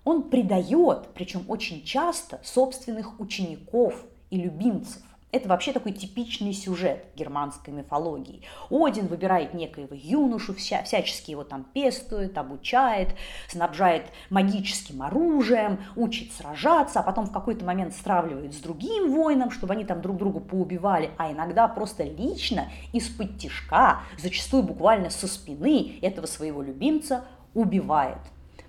Он 0.03 0.23
предает, 0.23 1.09
причем 1.13 1.45
очень 1.47 1.83
часто, 1.83 2.39
собственных 2.43 3.19
учеников 3.19 4.05
и 4.29 4.37
любимцев. 4.37 5.03
Это 5.31 5.47
вообще 5.47 5.71
такой 5.71 5.93
типичный 5.93 6.51
сюжет 6.51 7.05
германской 7.15 7.73
мифологии. 7.73 8.41
Один 8.69 9.07
выбирает 9.07 9.53
некоего 9.53 9.95
юношу, 9.95 10.53
вся, 10.53 10.83
всячески 10.83 11.31
его 11.31 11.45
там 11.45 11.63
пестует, 11.63 12.37
обучает, 12.37 13.15
снабжает 13.47 14.07
магическим 14.29 15.01
оружием, 15.01 15.79
учит 15.95 16.33
сражаться, 16.33 16.99
а 16.99 17.03
потом 17.03 17.27
в 17.27 17.31
какой-то 17.31 17.63
момент 17.63 17.93
стравливает 17.93 18.53
с 18.53 18.57
другим 18.57 19.13
воином, 19.13 19.51
чтобы 19.51 19.73
они 19.73 19.85
там 19.85 20.01
друг 20.01 20.17
друга 20.17 20.41
поубивали, 20.41 21.11
а 21.17 21.31
иногда 21.31 21.69
просто 21.69 22.03
лично 22.03 22.69
из-под 22.91 23.37
тишка, 23.37 24.01
зачастую 24.17 24.63
буквально 24.63 25.09
со 25.09 25.27
спины 25.29 25.97
этого 26.01 26.25
своего 26.25 26.61
любимца 26.61 27.23
убивает. 27.53 28.19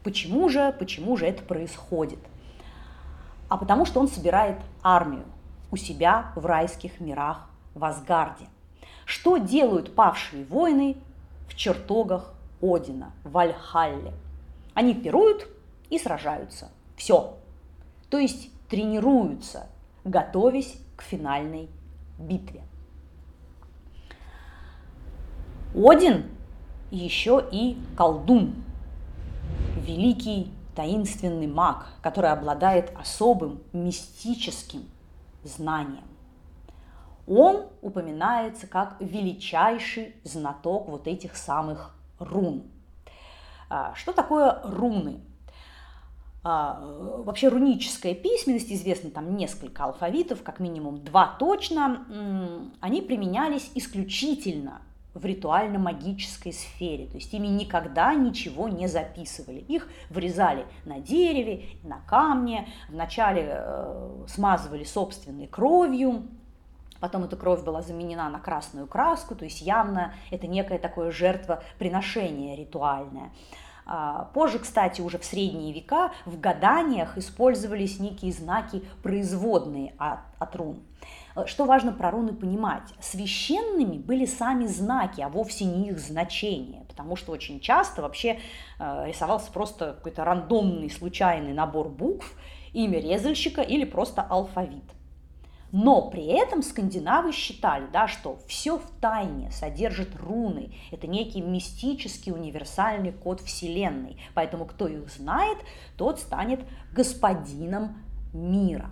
Почему 0.04 0.48
же, 0.48 0.72
почему 0.78 1.16
же 1.16 1.26
это 1.26 1.42
происходит? 1.42 2.20
А 3.48 3.56
потому 3.56 3.84
что 3.84 3.98
он 3.98 4.06
собирает 4.06 4.58
армию 4.82 5.24
у 5.72 5.76
себя 5.76 6.30
в 6.36 6.46
райских 6.46 7.00
мирах 7.00 7.48
в 7.74 7.82
Асгарде. 7.84 8.46
Что 9.06 9.38
делают 9.38 9.94
павшие 9.94 10.44
воины 10.44 10.96
в 11.48 11.56
чертогах 11.56 12.32
Одина, 12.60 13.10
в 13.24 13.32
Вальхалле? 13.32 14.12
Они 14.74 14.94
пируют 14.94 15.48
и 15.90 15.98
сражаются. 15.98 16.70
Все. 16.96 17.36
То 18.10 18.18
есть 18.18 18.50
тренируются, 18.68 19.66
готовясь 20.04 20.76
к 20.96 21.02
финальной 21.02 21.68
битве. 22.18 22.62
Один 25.74 26.26
еще 26.90 27.42
и 27.50 27.78
колдун, 27.96 28.54
великий 29.80 30.52
таинственный 30.76 31.46
маг, 31.46 31.86
который 32.02 32.30
обладает 32.30 32.92
особым 32.94 33.62
мистическим 33.72 34.84
знанием. 35.44 36.04
он 37.26 37.66
упоминается 37.82 38.66
как 38.66 38.96
величайший 39.00 40.16
знаток 40.24 40.88
вот 40.88 41.06
этих 41.06 41.36
самых 41.36 41.94
рун. 42.18 42.64
А, 43.68 43.94
что 43.94 44.12
такое 44.12 44.60
руны? 44.64 45.20
А, 46.44 46.80
вообще 47.24 47.48
руническая 47.48 48.14
письменность, 48.14 48.72
известно 48.72 49.10
там 49.10 49.36
несколько 49.36 49.84
алфавитов, 49.84 50.42
как 50.42 50.58
минимум 50.58 51.04
два 51.04 51.36
точно, 51.38 52.04
они 52.80 53.00
применялись 53.00 53.70
исключительно 53.74 54.82
в 55.14 55.24
ритуально-магической 55.24 56.52
сфере. 56.52 57.06
То 57.06 57.16
есть 57.16 57.32
ими 57.34 57.46
никогда 57.46 58.14
ничего 58.14 58.68
не 58.68 58.86
записывали. 58.86 59.58
Их 59.58 59.88
вырезали 60.10 60.66
на 60.84 61.00
дереве, 61.00 61.64
на 61.82 62.00
камне, 62.00 62.68
вначале 62.88 63.46
э, 63.48 64.24
смазывали 64.26 64.84
собственной 64.84 65.46
кровью, 65.46 66.22
потом 67.00 67.24
эта 67.24 67.36
кровь 67.36 67.62
была 67.62 67.82
заменена 67.82 68.30
на 68.30 68.38
красную 68.38 68.86
краску, 68.86 69.34
то 69.34 69.44
есть 69.44 69.60
явно 69.60 70.14
это 70.30 70.46
некое 70.46 70.78
такое 70.78 71.10
жертвоприношение 71.10 72.56
ритуальное. 72.56 73.32
А, 73.84 74.30
позже, 74.32 74.60
кстати, 74.60 75.00
уже 75.00 75.18
в 75.18 75.24
средние 75.24 75.72
века 75.72 76.12
в 76.24 76.38
гаданиях 76.38 77.18
использовались 77.18 77.98
некие 77.98 78.32
знаки 78.32 78.84
производные 79.02 79.94
от, 79.98 80.20
от 80.38 80.54
рун. 80.54 80.80
Что 81.46 81.64
важно 81.64 81.92
про 81.92 82.10
руны 82.10 82.32
понимать? 82.32 82.92
Священными 83.00 83.96
были 83.96 84.26
сами 84.26 84.66
знаки, 84.66 85.20
а 85.20 85.28
вовсе 85.28 85.64
не 85.64 85.88
их 85.88 85.98
значение, 85.98 86.84
потому 86.88 87.16
что 87.16 87.32
очень 87.32 87.60
часто 87.60 88.02
вообще 88.02 88.38
э, 88.78 89.04
рисовался 89.06 89.50
просто 89.50 89.94
какой-то 89.94 90.24
рандомный, 90.24 90.90
случайный 90.90 91.54
набор 91.54 91.88
букв, 91.88 92.34
имя 92.72 92.98
резальщика 93.00 93.62
или 93.62 93.84
просто 93.84 94.22
алфавит. 94.22 94.84
Но 95.72 96.10
при 96.10 96.26
этом 96.26 96.62
скандинавы 96.62 97.32
считали, 97.32 97.86
да, 97.90 98.06
что 98.06 98.38
все 98.46 98.76
в 98.76 98.84
тайне 99.00 99.50
содержит 99.50 100.14
руны. 100.16 100.74
Это 100.90 101.06
некий 101.06 101.40
мистический 101.40 102.30
универсальный 102.30 103.12
код 103.12 103.40
Вселенной. 103.40 104.18
Поэтому 104.34 104.66
кто 104.66 104.86
их 104.86 105.08
знает, 105.08 105.56
тот 105.96 106.20
станет 106.20 106.60
господином 106.92 107.96
мира. 108.34 108.90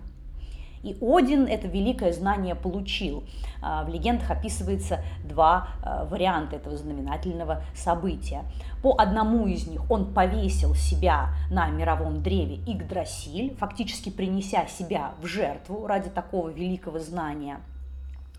И 0.83 0.97
Один 1.01 1.45
это 1.45 1.67
великое 1.67 2.11
знание 2.11 2.55
получил. 2.55 3.23
А, 3.61 3.83
в 3.83 3.89
легендах 3.89 4.31
описывается 4.31 5.01
два 5.23 5.67
а, 5.83 6.05
варианта 6.05 6.55
этого 6.55 6.75
знаменательного 6.75 7.63
события. 7.75 8.43
По 8.81 8.95
одному 8.97 9.45
из 9.47 9.67
них 9.67 9.89
он 9.91 10.13
повесил 10.13 10.73
себя 10.73 11.29
на 11.51 11.69
мировом 11.69 12.23
древе 12.23 12.55
Игдрасиль, 12.65 13.55
фактически 13.55 14.09
принеся 14.09 14.65
себя 14.67 15.11
в 15.21 15.27
жертву 15.27 15.85
ради 15.85 16.09
такого 16.09 16.49
великого 16.49 16.99
знания. 16.99 17.59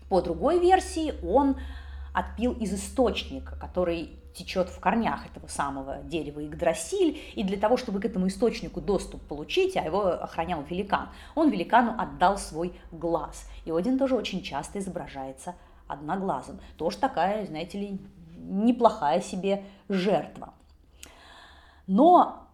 По 0.09 0.21
другой 0.21 0.59
версии 0.59 1.13
он 1.25 1.55
отпил 2.13 2.51
из 2.51 2.73
источника, 2.73 3.55
который 3.55 4.11
течет 4.33 4.69
в 4.69 4.79
корнях 4.79 5.25
этого 5.25 5.47
самого 5.47 5.97
дерева 6.03 6.39
Игдрасиль, 6.41 7.19
и 7.35 7.43
для 7.43 7.57
того, 7.57 7.77
чтобы 7.77 7.99
к 7.99 8.05
этому 8.05 8.27
источнику 8.27 8.81
доступ 8.81 9.21
получить, 9.27 9.77
а 9.77 9.81
его 9.81 10.07
охранял 10.07 10.63
великан, 10.63 11.09
он 11.35 11.49
великану 11.49 11.95
отдал 11.97 12.37
свой 12.37 12.73
глаз. 12.91 13.47
И 13.65 13.71
Один 13.71 13.97
тоже 13.97 14.15
очень 14.15 14.41
часто 14.41 14.79
изображается 14.79 15.55
одноглазым. 15.87 16.59
Тоже 16.77 16.97
такая, 16.97 17.45
знаете 17.45 17.79
ли, 17.79 17.99
неплохая 18.37 19.21
себе 19.21 19.63
жертва. 19.89 20.53
Но 21.87 22.47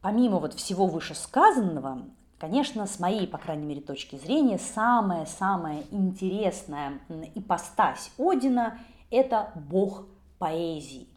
помимо 0.00 0.38
вот 0.38 0.54
всего 0.54 0.86
вышесказанного, 0.86 2.02
конечно, 2.38 2.86
с 2.86 2.98
моей, 2.98 3.26
по 3.26 3.38
крайней 3.38 3.66
мере, 3.66 3.80
точки 3.80 4.16
зрения, 4.16 4.58
самая-самая 4.58 5.84
интересная 5.90 7.00
ипостась 7.34 8.10
Одина– 8.18 8.78
это 9.10 9.52
бог 9.54 10.06
поэзии. 10.38 11.08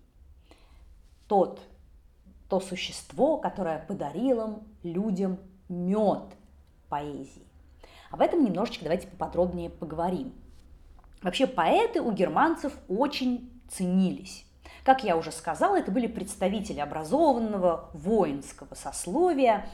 Тот, 1.28 1.62
то 2.50 2.60
существо, 2.60 3.38
которое 3.38 3.80
подарило 3.80 4.62
людям 4.84 5.38
мед 5.68 6.24
поэзии. 6.90 7.44
Об 8.12 8.22
этом 8.22 8.44
немножечко 8.44 8.84
давайте 8.84 9.08
поподробнее 9.08 9.70
поговорим. 9.70 10.34
Вообще 11.22 11.48
поэты 11.48 12.02
у 12.02 12.12
германцев 12.12 12.74
очень 12.88 13.52
ценились. 13.70 14.46
Как 14.84 15.04
я 15.04 15.18
уже 15.18 15.32
сказала, 15.32 15.78
это 15.78 15.92
были 15.92 16.08
представители 16.08 16.80
образованного 16.80 17.90
воинского 17.94 18.74
сословия. 18.74 19.68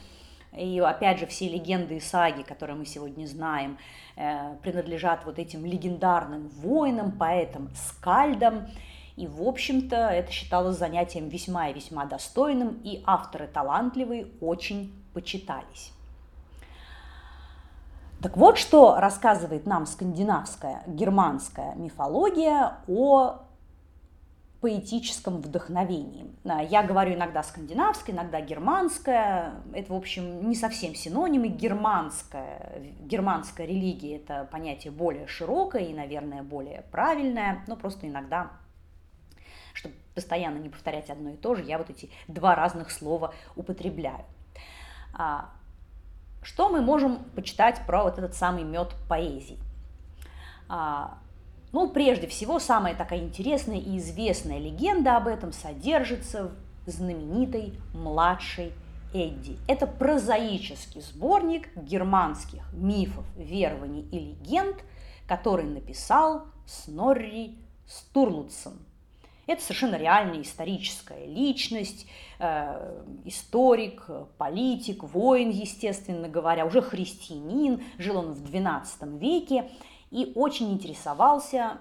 И 0.58 0.80
опять 0.80 1.20
же, 1.20 1.26
все 1.26 1.48
легенды 1.50 1.98
и 1.98 2.00
саги, 2.00 2.42
которые 2.42 2.76
мы 2.76 2.86
сегодня 2.86 3.26
знаем, 3.26 3.78
э, 4.16 4.56
принадлежат 4.64 5.26
вот 5.26 5.38
этим 5.38 5.66
легендарным 5.66 6.48
воинам, 6.48 7.12
поэтам, 7.12 7.70
скальдам. 7.76 8.68
И, 9.16 9.28
в 9.28 9.42
общем-то, 9.44 9.96
это 9.96 10.32
считалось 10.32 10.78
занятием 10.78 11.30
весьма 11.30 11.70
и 11.70 11.74
весьма 11.74 12.06
достойным, 12.06 12.82
и 12.84 13.02
авторы 13.06 13.48
талантливые 13.48 14.28
очень 14.42 14.94
почитались. 15.14 15.94
Так 18.22 18.38
вот, 18.38 18.58
что 18.58 18.96
рассказывает 18.98 19.66
нам 19.66 19.86
скандинавская, 19.86 20.84
германская 20.88 21.76
мифология 21.76 22.78
о 22.88 23.42
поэтическом 24.62 25.42
вдохновении. 25.42 26.26
Я 26.44 26.82
говорю 26.82 27.14
иногда 27.14 27.44
скандинавская, 27.44 28.16
иногда 28.16 28.42
германская. 28.42 29.54
Это, 29.74 29.94
в 29.94 29.96
общем, 29.96 30.50
не 30.50 30.56
совсем 30.56 30.96
синонимы. 30.96 31.50
Германская, 31.50 32.82
германская 33.02 33.68
религия– 33.68 34.16
это 34.18 34.48
понятие 34.52 34.92
более 34.92 35.28
широкое 35.28 35.84
и, 35.84 35.94
наверное, 35.94 36.42
более 36.42 36.84
правильное, 36.92 37.64
но 37.68 37.76
просто 37.76 38.08
иногда 38.08 38.50
чтобы 39.76 39.96
постоянно 40.16 40.58
не 40.58 40.70
повторять 40.70 41.10
одно 41.10 41.32
и 41.32 41.36
то 41.36 41.54
же, 41.54 41.64
я 41.64 41.78
вот 41.78 41.90
эти 41.90 42.10
два 42.28 42.56
разных 42.56 42.90
слова 42.90 43.34
употребляю. 43.56 44.26
А, 45.14 45.52
что 46.42 46.70
мы 46.70 46.82
можем 46.82 47.24
почитать 47.36 47.86
про 47.86 48.04
вот 48.04 48.18
этот 48.18 48.34
самый 48.34 48.64
мед 48.64 48.96
поэзии? 49.10 49.60
А, 50.70 51.20
ну, 51.74 51.90
прежде 51.90 52.28
всего, 52.28 52.60
самая 52.60 52.96
такая 52.96 53.20
интересная 53.20 53.78
и 53.78 53.98
известная 53.98 54.60
легенда 54.60 55.18
об 55.18 55.28
этом 55.28 55.52
содержится 55.52 56.52
в 56.86 56.90
знаменитой 56.90 57.78
младшей 57.94 58.74
Эдди. 59.14 59.58
Это 59.68 59.88
прозаический 59.88 61.02
сборник 61.02 61.76
германских 61.76 62.62
мифов, 62.74 63.26
верований 63.36 64.08
и 64.10 64.20
легенд, 64.20 64.78
который 65.28 65.66
написал 65.66 66.46
Снорри 66.66 67.58
Стурлутсон– 67.88 68.80
это 69.48 69.62
совершенно 69.62 69.96
реальная 69.96 70.42
историческая 70.42 71.26
личность, 71.26 72.08
э, 72.40 73.04
историк, 73.26 74.08
политик, 74.38 75.04
воин, 75.04 75.50
естественно 75.50 76.28
говоря, 76.28 76.66
уже 76.66 76.82
христианин, 76.82 77.84
жил 77.98 78.18
он 78.18 78.34
в 78.34 78.44
XII 78.44 79.18
веке 79.18 79.70
и 80.12 80.32
очень 80.36 80.74
интересовался 80.74 81.80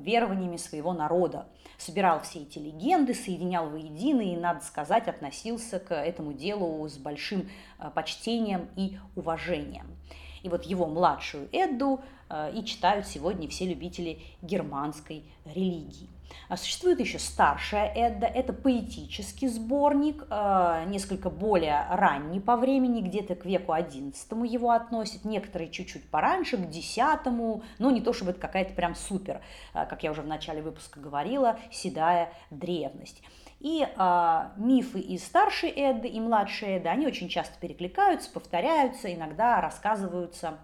верованиями 0.00 0.56
своего 0.56 0.92
народа. 0.92 1.48
Собирал 1.78 2.20
все 2.20 2.40
эти 2.40 2.58
легенды, 2.58 3.14
соединял 3.14 3.68
воедино 3.68 4.20
и, 4.20 4.36
надо 4.36 4.64
сказать, 4.64 5.08
относился 5.08 5.78
к 5.78 5.94
этому 5.94 6.32
делу 6.32 6.86
с 6.88 6.98
большим 6.98 7.48
э, 7.78 7.90
почтением 7.94 8.68
и 8.76 8.98
уважением. 9.16 9.86
И 10.42 10.48
вот 10.48 10.64
его 10.64 10.86
младшую 10.86 11.48
Эдду 11.52 12.00
э, 12.28 12.52
и 12.54 12.64
читают 12.64 13.06
сегодня 13.06 13.48
все 13.48 13.66
любители 13.66 14.20
германской 14.42 15.24
религии. 15.44 16.08
А 16.48 16.56
существует 16.56 17.00
еще 17.00 17.18
старшая 17.18 17.92
Эдда, 17.94 18.26
это 18.26 18.52
поэтический 18.52 19.48
сборник, 19.48 20.24
э, 20.30 20.84
несколько 20.86 21.28
более 21.30 21.86
ранний 21.90 22.40
по 22.40 22.56
времени, 22.56 23.02
где-то 23.02 23.34
к 23.34 23.44
веку 23.44 23.72
XI 23.72 24.46
его 24.46 24.70
относят, 24.70 25.24
некоторые 25.24 25.70
чуть-чуть 25.70 26.08
пораньше, 26.10 26.56
к 26.56 26.60
X, 26.60 26.96
но 27.78 27.90
не 27.90 28.00
то 28.00 28.12
чтобы 28.12 28.30
это 28.30 28.40
какая-то 28.40 28.72
прям 28.72 28.94
супер, 28.94 29.42
э, 29.74 29.84
как 29.86 30.02
я 30.02 30.10
уже 30.10 30.22
в 30.22 30.26
начале 30.26 30.62
выпуска 30.62 31.00
говорила, 31.00 31.58
седая 31.70 32.32
древность. 32.50 33.22
И 33.60 33.84
э, 33.84 34.40
мифы 34.56 35.00
из 35.00 35.24
старшей 35.24 35.70
Эдды 35.70 36.08
и 36.08 36.20
младшей 36.20 36.76
Эдды, 36.76 36.88
они 36.88 37.06
очень 37.06 37.28
часто 37.28 37.58
перекликаются, 37.58 38.30
повторяются, 38.30 39.12
иногда 39.12 39.60
рассказываются 39.60 40.58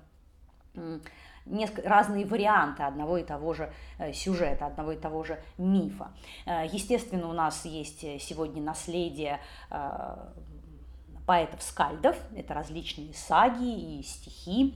несколько, 1.47 1.89
разные 1.89 2.27
варианты 2.27 2.83
одного 2.83 3.19
и 3.19 3.25
того 3.25 3.55
же 3.55 3.73
э, 3.99 4.13
сюжета, 4.13 4.67
одного 4.67 4.93
и 4.93 4.97
того 4.97 5.25
же 5.25 5.39
мифа. 5.59 6.11
Э, 6.47 6.67
естественно, 6.71 7.29
у 7.29 7.33
нас 7.33 7.65
есть 7.65 8.01
сегодня 8.21 8.63
наследие 8.63 9.41
э, 9.71 10.17
поэтов-скальдов, 11.27 12.17
это 12.37 12.55
различные 12.55 13.15
саги 13.15 13.99
и 13.99 14.03
стихи. 14.03 14.75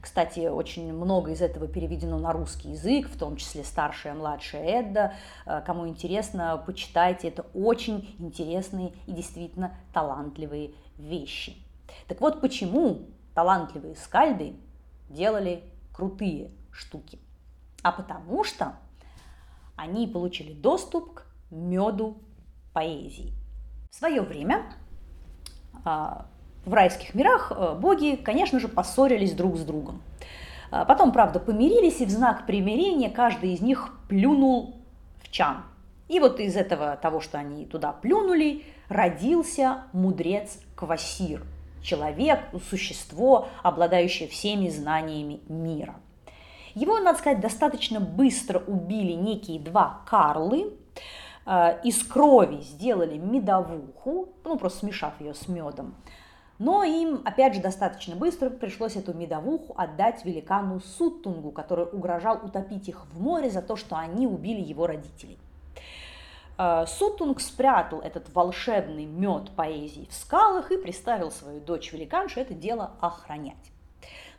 Кстати, 0.00 0.48
очень 0.48 0.92
много 0.92 1.30
из 1.30 1.40
этого 1.40 1.68
переведено 1.68 2.18
на 2.18 2.32
русский 2.32 2.70
язык, 2.70 3.08
в 3.08 3.18
том 3.18 3.36
числе 3.36 3.64
старшая 3.64 4.14
и 4.14 4.16
младшая 4.16 4.80
Эдда. 4.80 5.14
Кому 5.64 5.88
интересно, 5.88 6.62
почитайте, 6.66 7.28
это 7.28 7.46
очень 7.54 8.14
интересные 8.18 8.92
и 9.06 9.12
действительно 9.12 9.74
талантливые 9.92 10.72
вещи. 10.98 11.56
Так 12.08 12.20
вот, 12.20 12.40
почему 12.40 13.06
талантливые 13.34 13.94
скальды 13.94 14.56
делали 15.08 15.62
крутые 15.92 16.50
штуки, 16.70 17.18
а 17.82 17.92
потому 17.92 18.44
что 18.44 18.76
они 19.76 20.06
получили 20.06 20.52
доступ 20.52 21.14
к 21.14 21.26
меду 21.50 22.18
поэзии. 22.72 23.32
В 23.90 23.94
свое 23.94 24.22
время 24.22 24.64
а, 25.84 26.26
в 26.64 26.74
райских 26.74 27.14
мирах 27.14 27.50
э, 27.50 27.74
боги, 27.74 28.16
конечно 28.16 28.60
же, 28.60 28.68
поссорились 28.68 29.32
друг 29.32 29.56
с 29.56 29.64
другом. 29.64 30.02
А 30.70 30.84
потом, 30.84 31.12
правда, 31.12 31.40
помирились, 31.40 32.00
и 32.00 32.04
в 32.04 32.10
знак 32.10 32.46
примирения 32.46 33.08
каждый 33.08 33.54
из 33.54 33.60
них 33.60 33.90
плюнул 34.08 34.76
в 35.22 35.30
чан. 35.30 35.62
И 36.08 36.20
вот 36.20 36.40
из 36.40 36.56
этого 36.56 36.96
того, 36.96 37.20
что 37.20 37.38
они 37.38 37.64
туда 37.64 37.92
плюнули, 37.92 38.64
родился 38.88 39.84
мудрец 39.92 40.58
Квасир, 40.74 41.42
человек, 41.82 42.40
существо, 42.70 43.48
обладающее 43.62 44.28
всеми 44.28 44.68
знаниями 44.68 45.40
мира. 45.48 45.96
Его, 46.74 46.98
надо 46.98 47.18
сказать, 47.18 47.40
достаточно 47.40 48.00
быстро 48.00 48.60
убили 48.60 49.12
некие 49.12 49.58
два 49.58 50.02
Карлы, 50.06 50.72
э, 51.46 51.80
из 51.82 52.02
крови 52.04 52.60
сделали 52.62 53.18
медовуху, 53.18 54.28
ну 54.44 54.56
просто 54.56 54.80
смешав 54.80 55.20
ее 55.20 55.34
с 55.34 55.48
медом, 55.48 55.94
но 56.58 56.82
им, 56.82 57.22
опять 57.24 57.54
же, 57.54 57.60
достаточно 57.60 58.16
быстро 58.16 58.50
пришлось 58.50 58.96
эту 58.96 59.14
медовуху 59.14 59.74
отдать 59.76 60.24
великану 60.24 60.80
Суттунгу, 60.80 61.52
который 61.52 61.86
угрожал 61.86 62.40
утопить 62.44 62.88
их 62.88 63.06
в 63.12 63.20
море 63.20 63.48
за 63.48 63.62
то, 63.62 63.76
что 63.76 63.96
они 63.96 64.26
убили 64.26 64.60
его 64.60 64.86
родителей. 64.86 65.38
Э, 66.58 66.84
Сутунг 66.86 67.40
спрятал 67.40 68.00
этот 68.00 68.34
волшебный 68.34 69.04
мед 69.04 69.50
поэзии 69.52 70.08
в 70.10 70.14
скалах 70.14 70.72
и 70.72 70.76
приставил 70.76 71.30
свою 71.30 71.60
дочь 71.60 71.92
великаншу 71.92 72.40
это 72.40 72.52
дело 72.52 72.92
охранять. 73.00 73.72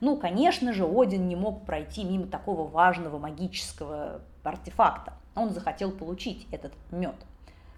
Ну, 0.02 0.18
конечно 0.18 0.74
же, 0.74 0.86
Один 0.86 1.28
не 1.28 1.36
мог 1.36 1.66
пройти 1.66 2.04
мимо 2.04 2.28
такого 2.28 2.68
важного 2.68 3.18
магического 3.18 4.22
артефакта. 4.44 5.14
Он 5.36 5.50
захотел 5.50 5.92
получить 5.92 6.48
этот 6.52 6.74
мед. 6.92 7.16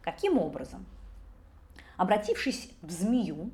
Каким 0.01 0.37
образом? 0.37 0.85
Обратившись 1.97 2.71
в 2.81 2.89
змею, 2.89 3.51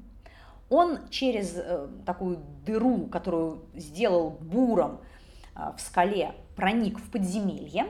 он 0.70 1.10
через 1.10 1.56
э, 1.56 1.88
такую 2.06 2.40
дыру, 2.66 3.08
которую 3.08 3.64
сделал 3.74 4.30
буром 4.30 5.00
э, 5.56 5.72
в 5.78 5.82
скале, 5.82 6.34
проник 6.56 7.00
в 7.00 7.10
подземелье, 7.10 7.88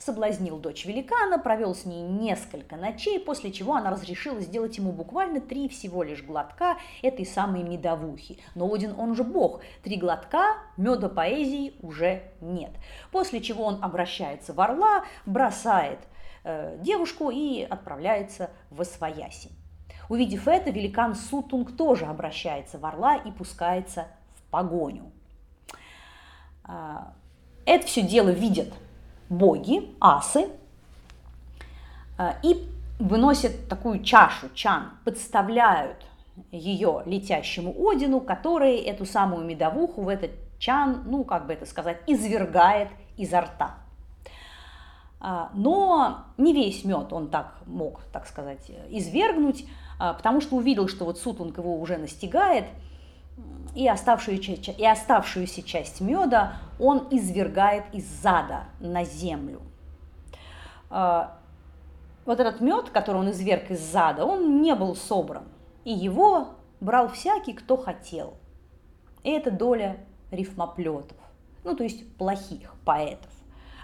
соблазнил 0.00 0.58
дочь 0.58 0.86
великана, 0.86 1.38
провел 1.38 1.74
с 1.74 1.84
ней 1.84 2.02
несколько 2.02 2.76
ночей, 2.76 3.20
после 3.20 3.52
чего 3.52 3.76
она 3.76 3.90
разрешила 3.90 4.40
сделать 4.40 4.76
ему 4.78 4.92
буквально 4.92 5.40
три 5.40 5.68
всего 5.68 6.02
лишь 6.02 6.22
глотка 6.22 6.78
этой 7.02 7.26
самой 7.26 7.62
медовухи. 7.62 8.38
Но 8.54 8.72
Один, 8.72 8.98
он 8.98 9.14
же 9.14 9.22
бог, 9.22 9.60
три 9.84 9.96
глотка, 9.96 10.56
меда 10.76 11.08
поэзии 11.08 11.74
уже 11.82 12.22
нет. 12.40 12.70
После 13.12 13.40
чего 13.40 13.64
он 13.64 13.78
обращается 13.84 14.54
в 14.54 14.60
орла, 14.60 15.04
бросает 15.26 16.00
э, 16.44 16.78
девушку 16.80 17.30
и 17.30 17.62
отправляется 17.62 18.50
в 18.70 18.80
Освояси. 18.80 19.50
Увидев 20.08 20.48
это, 20.48 20.70
великан 20.70 21.14
Сутунг 21.14 21.76
тоже 21.76 22.06
обращается 22.06 22.78
в 22.78 22.86
орла 22.86 23.16
и 23.16 23.30
пускается 23.30 24.08
в 24.34 24.42
погоню. 24.50 25.12
А, 26.64 27.12
это 27.66 27.86
все 27.86 28.02
дело 28.02 28.30
видят 28.30 28.72
боги, 29.30 29.94
асы, 30.00 30.48
а, 32.18 32.36
и 32.42 32.68
выносят 32.98 33.68
такую 33.68 34.02
чашу, 34.02 34.50
чан, 34.52 34.90
подставляют 35.04 36.04
ее 36.52 37.02
летящему 37.06 37.74
Одину, 37.88 38.20
который 38.20 38.76
эту 38.76 39.06
самую 39.06 39.44
медовуху 39.46 40.02
в 40.02 40.08
этот 40.08 40.32
чан, 40.58 41.04
ну, 41.06 41.24
как 41.24 41.46
бы 41.46 41.54
это 41.54 41.64
сказать, 41.64 41.98
извергает 42.06 42.88
изо 43.16 43.40
рта. 43.40 43.76
А, 45.20 45.50
но 45.54 46.24
не 46.36 46.52
весь 46.52 46.84
мед 46.84 47.12
он 47.12 47.28
так 47.28 47.60
мог, 47.66 48.02
так 48.12 48.26
сказать, 48.26 48.70
извергнуть, 48.90 49.66
а, 49.98 50.14
потому 50.14 50.40
что 50.40 50.56
увидел, 50.56 50.88
что 50.88 51.04
вот 51.04 51.18
Сутунг 51.18 51.58
его 51.58 51.78
уже 51.78 51.98
настигает, 51.98 52.64
и 53.74 53.88
оставшуюся, 53.88 54.72
и 54.72 54.84
оставшуюся 54.84 55.62
часть 55.62 56.00
меда 56.00 56.54
он 56.78 57.06
извергает 57.10 57.84
из 57.92 58.04
зада 58.06 58.64
на 58.80 59.04
землю. 59.04 59.60
А, 60.88 61.38
вот 62.24 62.40
этот 62.40 62.60
мед, 62.60 62.90
который 62.90 63.18
он 63.18 63.30
изверг 63.30 63.70
из 63.70 63.80
зада, 63.80 64.24
он 64.24 64.60
не 64.62 64.74
был 64.74 64.96
собран, 64.96 65.44
и 65.84 65.92
его 65.92 66.48
брал 66.80 67.08
всякий, 67.08 67.52
кто 67.52 67.76
хотел. 67.76 68.34
И 69.22 69.30
это 69.30 69.50
доля 69.50 69.98
рифмоплетов, 70.30 71.16
ну 71.64 71.76
то 71.76 71.84
есть 71.84 72.12
плохих 72.16 72.74
поэтов. 72.84 73.30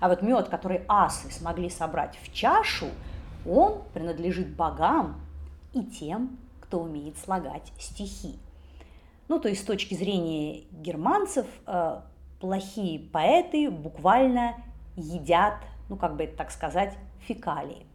А 0.00 0.08
вот 0.08 0.22
мед, 0.22 0.48
который 0.48 0.82
асы 0.88 1.30
смогли 1.30 1.70
собрать 1.70 2.18
в 2.22 2.32
чашу, 2.32 2.86
он 3.48 3.82
принадлежит 3.94 4.54
богам 4.54 5.20
и 5.72 5.82
тем, 5.82 6.38
кто 6.60 6.80
умеет 6.80 7.16
слагать 7.18 7.72
стихи. 7.78 8.38
Ну, 9.28 9.38
то 9.40 9.48
есть 9.48 9.62
с 9.62 9.64
точки 9.64 9.94
зрения 9.94 10.64
германцев, 10.70 11.46
э, 11.66 12.00
плохие 12.40 13.00
поэты 13.00 13.70
буквально 13.70 14.54
едят, 14.96 15.54
ну, 15.88 15.96
как 15.96 16.16
бы 16.16 16.24
это 16.24 16.36
так 16.36 16.50
сказать, 16.50 16.94
фекалии. 17.26 17.86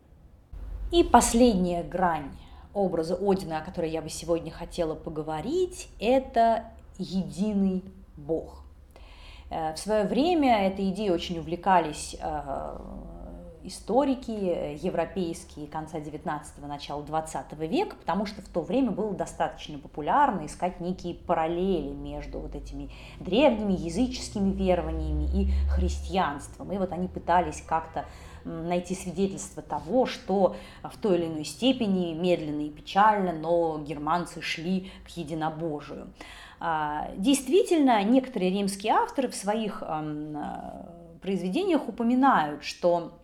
И 0.92 1.04
последняя 1.04 1.84
грань 1.84 2.32
образа 2.74 3.16
Одина, 3.16 3.60
о 3.60 3.62
которой 3.62 3.90
я 3.90 4.02
бы 4.02 4.10
сегодня 4.10 4.52
хотела 4.52 4.96
поговорить, 4.96 5.90
это 6.00 6.66
единый 6.98 7.84
Бог. 8.18 8.64
Э, 9.50 9.74
в 9.74 9.78
свое 9.78 10.04
время 10.06 10.68
этой 10.68 10.90
идеей 10.90 11.12
очень 11.12 11.40
увлекались 11.40 12.16
э, 12.20 12.78
историки 13.64 14.32
европейские 14.82 15.68
конца 15.68 16.00
19-го, 16.00 16.68
начала 16.68 17.04
20 17.04 17.54
века, 17.60 17.96
потому 17.96 18.26
что 18.26 18.42
в 18.42 18.48
то 18.48 18.62
время 18.62 18.92
было 18.92 19.14
достаточно 19.14 19.78
популярно 19.78 20.46
искать 20.46 20.80
некие 20.80 21.16
параллели 21.16 21.90
между 21.90 22.40
вот 22.40 22.56
этими 22.56 22.90
древними 23.20 23.74
языческими 23.74 24.52
верованиями 24.52 25.30
и 25.34 25.52
христианством. 25.70 26.72
И 26.72 26.78
вот 26.78 26.92
они 26.92 27.08
пытались 27.08 27.62
как-то 27.62 28.06
найти 28.44 28.96
свидетельство 28.96 29.62
того, 29.62 30.06
что 30.06 30.56
в 30.84 30.98
той 30.98 31.18
или 31.18 31.28
иной 31.28 31.46
степени, 31.46 32.14
медленно 32.14 32.62
и 32.62 32.70
печально, 32.70 33.34
но 33.34 33.80
германцы 33.80 34.42
шли 34.42 34.92
к 35.06 35.10
единобожию. 35.18 36.08
А, 36.60 37.10
действительно, 37.18 38.04
некоторые 38.04 38.52
римские 38.52 38.94
авторы 38.94 39.30
в 39.30 39.36
своих 39.36 39.84
произведениях 41.22 41.88
упоминают, 41.88 42.64
что 42.64 43.20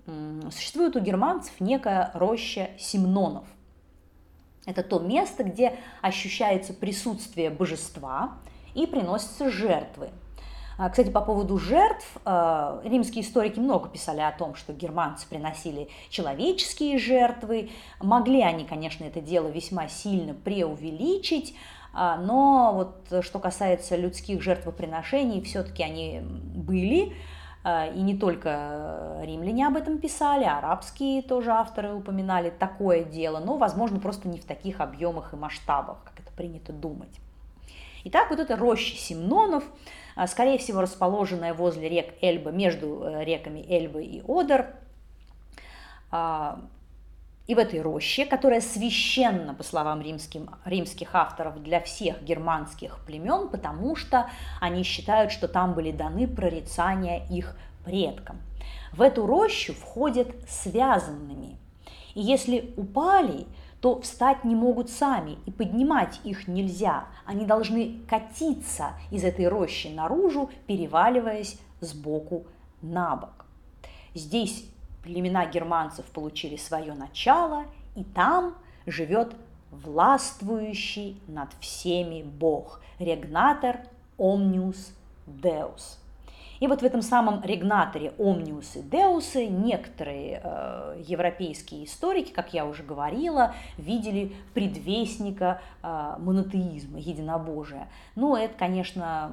существует 0.51 0.95
у 0.95 0.99
германцев 0.99 1.53
некая 1.59 2.11
роща 2.13 2.69
Симнонов. 2.77 3.45
Это 4.65 4.83
то 4.83 4.99
место, 4.99 5.43
где 5.43 5.77
ощущается 6.01 6.73
присутствие 6.73 7.49
божества 7.49 8.33
и 8.75 8.85
приносятся 8.85 9.49
жертвы. 9.49 10.09
А, 10.77 10.89
кстати, 10.89 11.09
по 11.09 11.21
поводу 11.21 11.57
жертв, 11.57 12.05
а, 12.23 12.81
римские 12.83 13.23
историки 13.23 13.59
много 13.59 13.89
писали 13.89 14.21
о 14.21 14.31
том, 14.31 14.53
что 14.53 14.73
германцы 14.73 15.27
приносили 15.27 15.89
человеческие 16.09 16.99
жертвы. 16.99 17.71
Могли 17.99 18.41
они, 18.41 18.63
конечно, 18.65 19.03
это 19.03 19.19
дело 19.19 19.47
весьма 19.47 19.87
сильно 19.87 20.35
преувеличить, 20.35 21.55
а, 21.93 22.17
но 22.17 22.73
вот 22.73 23.25
что 23.25 23.39
касается 23.39 23.95
людских 23.95 24.43
жертвоприношений, 24.43 25.41
все-таки 25.41 25.81
они 25.81 26.21
были. 26.21 27.15
А, 27.63 27.87
и 27.87 28.01
не 28.01 28.17
только 28.17 29.19
римляне 29.23 29.67
об 29.67 29.75
этом 29.75 29.97
писали, 29.97 30.43
арабские 30.43 31.21
тоже 31.21 31.51
авторы 31.51 31.93
упоминали 31.93 32.49
такое 32.49 33.03
дело, 33.03 33.39
но, 33.39 33.57
возможно, 33.57 33.99
просто 33.99 34.27
не 34.27 34.39
в 34.39 34.45
таких 34.45 34.79
объемах 34.79 35.33
и 35.33 35.37
масштабах, 35.37 35.97
как 36.03 36.19
это 36.19 36.31
принято 36.31 36.71
думать. 36.71 37.19
Итак, 38.05 38.29
вот 38.29 38.39
эта 38.39 38.55
роща 38.55 38.95
Симнонов, 38.95 39.63
а, 40.15 40.27
скорее 40.27 40.57
всего, 40.57 40.81
расположенная 40.81 41.53
возле 41.53 41.89
рек 41.89 42.13
Эльба, 42.21 42.51
между 42.51 43.03
э, 43.03 43.25
реками 43.25 43.65
Эльбы 43.67 44.03
и 44.03 44.23
Одер, 44.27 44.67
а, 46.09 46.61
и 47.47 47.55
в 47.55 47.59
этой 47.59 47.81
роще, 47.81 48.25
которая 48.25 48.59
священна, 48.59 49.53
по 49.53 49.63
словам 49.63 50.01
римским, 50.01 50.49
римских 50.65 51.15
авторов, 51.15 51.63
для 51.63 51.79
всех 51.79 52.21
германских 52.21 52.99
племен, 53.05 53.47
потому 53.47 53.95
что 53.95 54.29
они 54.59 54.83
считают, 54.83 55.31
что 55.31 55.47
там 55.47 55.73
были 55.73 55.91
даны 55.91 56.27
прорицания 56.27 57.25
их 57.29 57.57
предкам. 57.85 58.37
В 58.91 59.01
эту 59.01 59.25
рощу 59.25 59.73
входят 59.73 60.27
связанными. 60.49 61.57
И 62.15 62.21
если 62.21 62.73
упали, 62.75 63.47
то 63.79 64.01
встать 64.01 64.43
не 64.43 64.55
могут 64.55 64.89
сами, 64.89 65.37
и 65.45 65.51
поднимать 65.51 66.19
их 66.23 66.47
нельзя. 66.47 67.05
Они 67.25 67.45
должны 67.45 67.99
катиться 68.09 68.93
из 69.11 69.23
этой 69.23 69.47
рощи 69.47 69.87
наружу, 69.87 70.49
переваливаясь 70.65 71.59
сбоку 71.79 72.45
на 72.81 73.15
бок. 73.15 73.45
Здесь 74.15 74.65
племена 75.07 75.45
германцев 75.45 76.05
получили 76.07 76.57
свое 76.57 76.93
начало, 76.93 77.63
и 77.95 78.03
там 78.03 78.55
живет 78.85 79.35
властвующий 79.71 81.21
над 81.27 81.49
всеми 81.61 82.23
Бог, 82.23 82.81
регнатор 82.99 83.79
Omnius 84.17 84.91
Deus. 85.25 85.97
И 86.59 86.67
вот 86.67 86.81
в 86.81 86.83
этом 86.83 87.01
самом 87.01 87.43
регнаторе 87.43 88.13
и 88.17 88.79
Deus 88.89 89.47
некоторые 89.47 90.41
э, 90.43 91.03
европейские 91.05 91.85
историки, 91.85 92.31
как 92.31 92.53
я 92.53 92.65
уже 92.65 92.83
говорила, 92.83 93.53
видели 93.77 94.33
предвестника 94.53 95.61
э, 95.83 96.15
монотеизма, 96.17 96.99
единобожия. 96.99 97.87
Но 98.15 98.35
это, 98.35 98.55
конечно, 98.57 99.31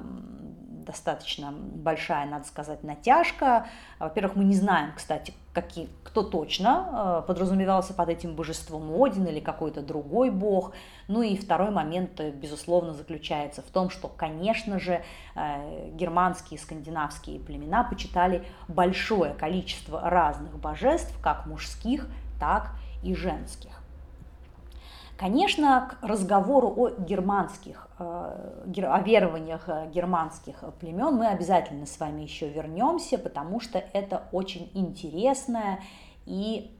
достаточно 0.85 1.51
большая, 1.51 2.25
надо 2.25 2.45
сказать, 2.45 2.83
натяжка. 2.83 3.67
Во-первых, 3.99 4.35
мы 4.35 4.43
не 4.43 4.55
знаем, 4.55 4.93
кстати, 4.95 5.33
какие, 5.53 5.89
кто 6.03 6.21
точно 6.21 7.21
э, 7.23 7.27
подразумевался 7.27 7.93
под 7.93 8.09
этим 8.09 8.35
божеством 8.35 8.91
Один 9.01 9.25
или 9.25 9.39
какой-то 9.39 9.81
другой 9.81 10.29
бог. 10.29 10.73
Ну 11.07 11.21
и 11.21 11.35
второй 11.35 11.71
момент, 11.71 12.19
э, 12.19 12.31
безусловно, 12.31 12.93
заключается 12.93 13.61
в 13.61 13.65
том, 13.71 13.89
что, 13.89 14.07
конечно 14.07 14.79
же, 14.79 15.03
э, 15.35 15.91
германские 15.93 16.59
и 16.59 16.61
скандинавские 16.61 17.39
племена 17.39 17.83
почитали 17.83 18.45
большое 18.67 19.33
количество 19.33 20.01
разных 20.01 20.57
божеств, 20.59 21.13
как 21.21 21.45
мужских, 21.45 22.07
так 22.39 22.71
и 23.03 23.15
женских. 23.15 23.84
Конечно, 25.17 25.89
к 25.89 26.05
разговору 26.05 26.73
о 26.75 26.89
германских, 26.89 27.87
э, 27.99 28.03
о 28.03 28.99
верованиях 28.99 29.69
э, 29.69 29.89
германских 29.89 30.63
племен 30.79 31.15
мы 31.15 31.27
обязательно 31.27 31.85
с 31.85 31.97
вами 31.99 32.23
еще 32.23 32.49
вернемся, 32.49 33.17
потому 33.17 33.61
что 33.61 33.79
это 33.93 34.23
очень 34.33 34.69
интересная 34.73 35.79
и 36.25 36.77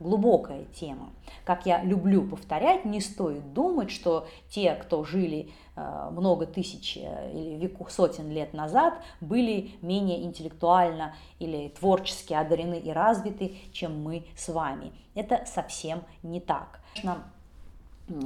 глубокая 0.00 0.64
тема. 0.74 1.10
Как 1.44 1.64
я 1.64 1.82
люблю 1.84 2.26
повторять, 2.26 2.84
не 2.84 3.00
стоит 3.00 3.52
думать, 3.52 3.92
что 3.92 4.26
те, 4.50 4.74
кто 4.74 5.04
жили 5.04 5.52
э, 5.76 6.08
много 6.10 6.46
тысяч 6.46 6.96
или 6.96 7.72
сотен 7.88 8.32
лет 8.32 8.52
назад, 8.52 8.94
были 9.20 9.70
менее 9.80 10.24
интеллектуально 10.24 11.14
или 11.38 11.68
творчески 11.68 12.34
одарены 12.34 12.80
и 12.80 12.90
развиты, 12.90 13.58
чем 13.70 14.02
мы 14.02 14.26
с 14.36 14.48
вами. 14.48 14.92
Это 15.14 15.44
совсем 15.46 16.02
не 16.24 16.40
так. 16.40 16.80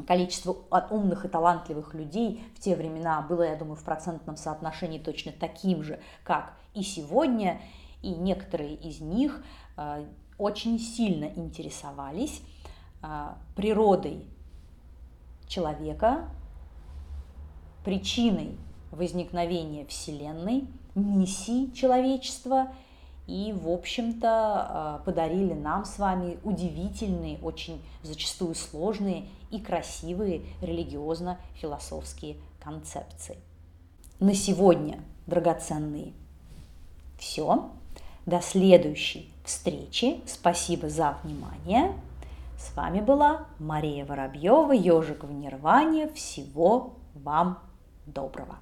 Количество 0.06 0.56
умных 0.90 1.24
и 1.24 1.28
талантливых 1.28 1.94
людей 1.94 2.42
в 2.54 2.60
те 2.60 2.76
времена 2.76 3.22
было, 3.22 3.42
я 3.42 3.56
думаю, 3.56 3.76
в 3.76 3.84
процентном 3.84 4.36
соотношении 4.36 4.98
точно 4.98 5.32
таким 5.32 5.82
же, 5.82 6.00
как 6.22 6.54
и 6.74 6.82
сегодня, 6.82 7.60
и 8.02 8.10
некоторые 8.10 8.74
из 8.74 9.00
них 9.00 9.42
э, 9.76 10.04
очень 10.38 10.78
сильно 10.78 11.24
интересовались 11.24 12.42
э, 13.02 13.28
природой 13.56 14.26
человека, 15.48 16.28
причиной 17.84 18.58
возникновения 18.90 19.86
Вселенной, 19.86 20.66
миссией 20.94 21.72
человечества– 21.72 22.68
и, 23.30 23.52
в 23.52 23.68
общем-то, 23.68 24.28
а, 24.28 25.02
подарили 25.04 25.52
нам 25.52 25.84
с 25.84 26.00
вами 26.00 26.38
удивительные, 26.42 27.38
очень 27.38 27.80
зачастую 28.02 28.56
сложные 28.56 29.28
и 29.52 29.60
красивые 29.60 30.42
религиозно-философские 30.60 32.36
концепции. 32.58 33.36
На 34.18 34.34
сегодня, 34.34 34.98
драгоценные, 35.28 36.12
все. 37.18 37.70
До 38.26 38.40
следующей 38.40 39.32
встречи. 39.44 40.20
Спасибо 40.26 40.88
за 40.88 41.16
внимание. 41.22 41.94
С 42.58 42.74
вами 42.76 43.00
была 43.00 43.46
Мария 43.60 44.04
Воробьева, 44.04 44.72
ежик 44.72 45.22
в 45.22 45.32
Нирване. 45.32 46.08
Всего 46.08 46.94
вам 47.14 47.60
доброго. 48.06 48.58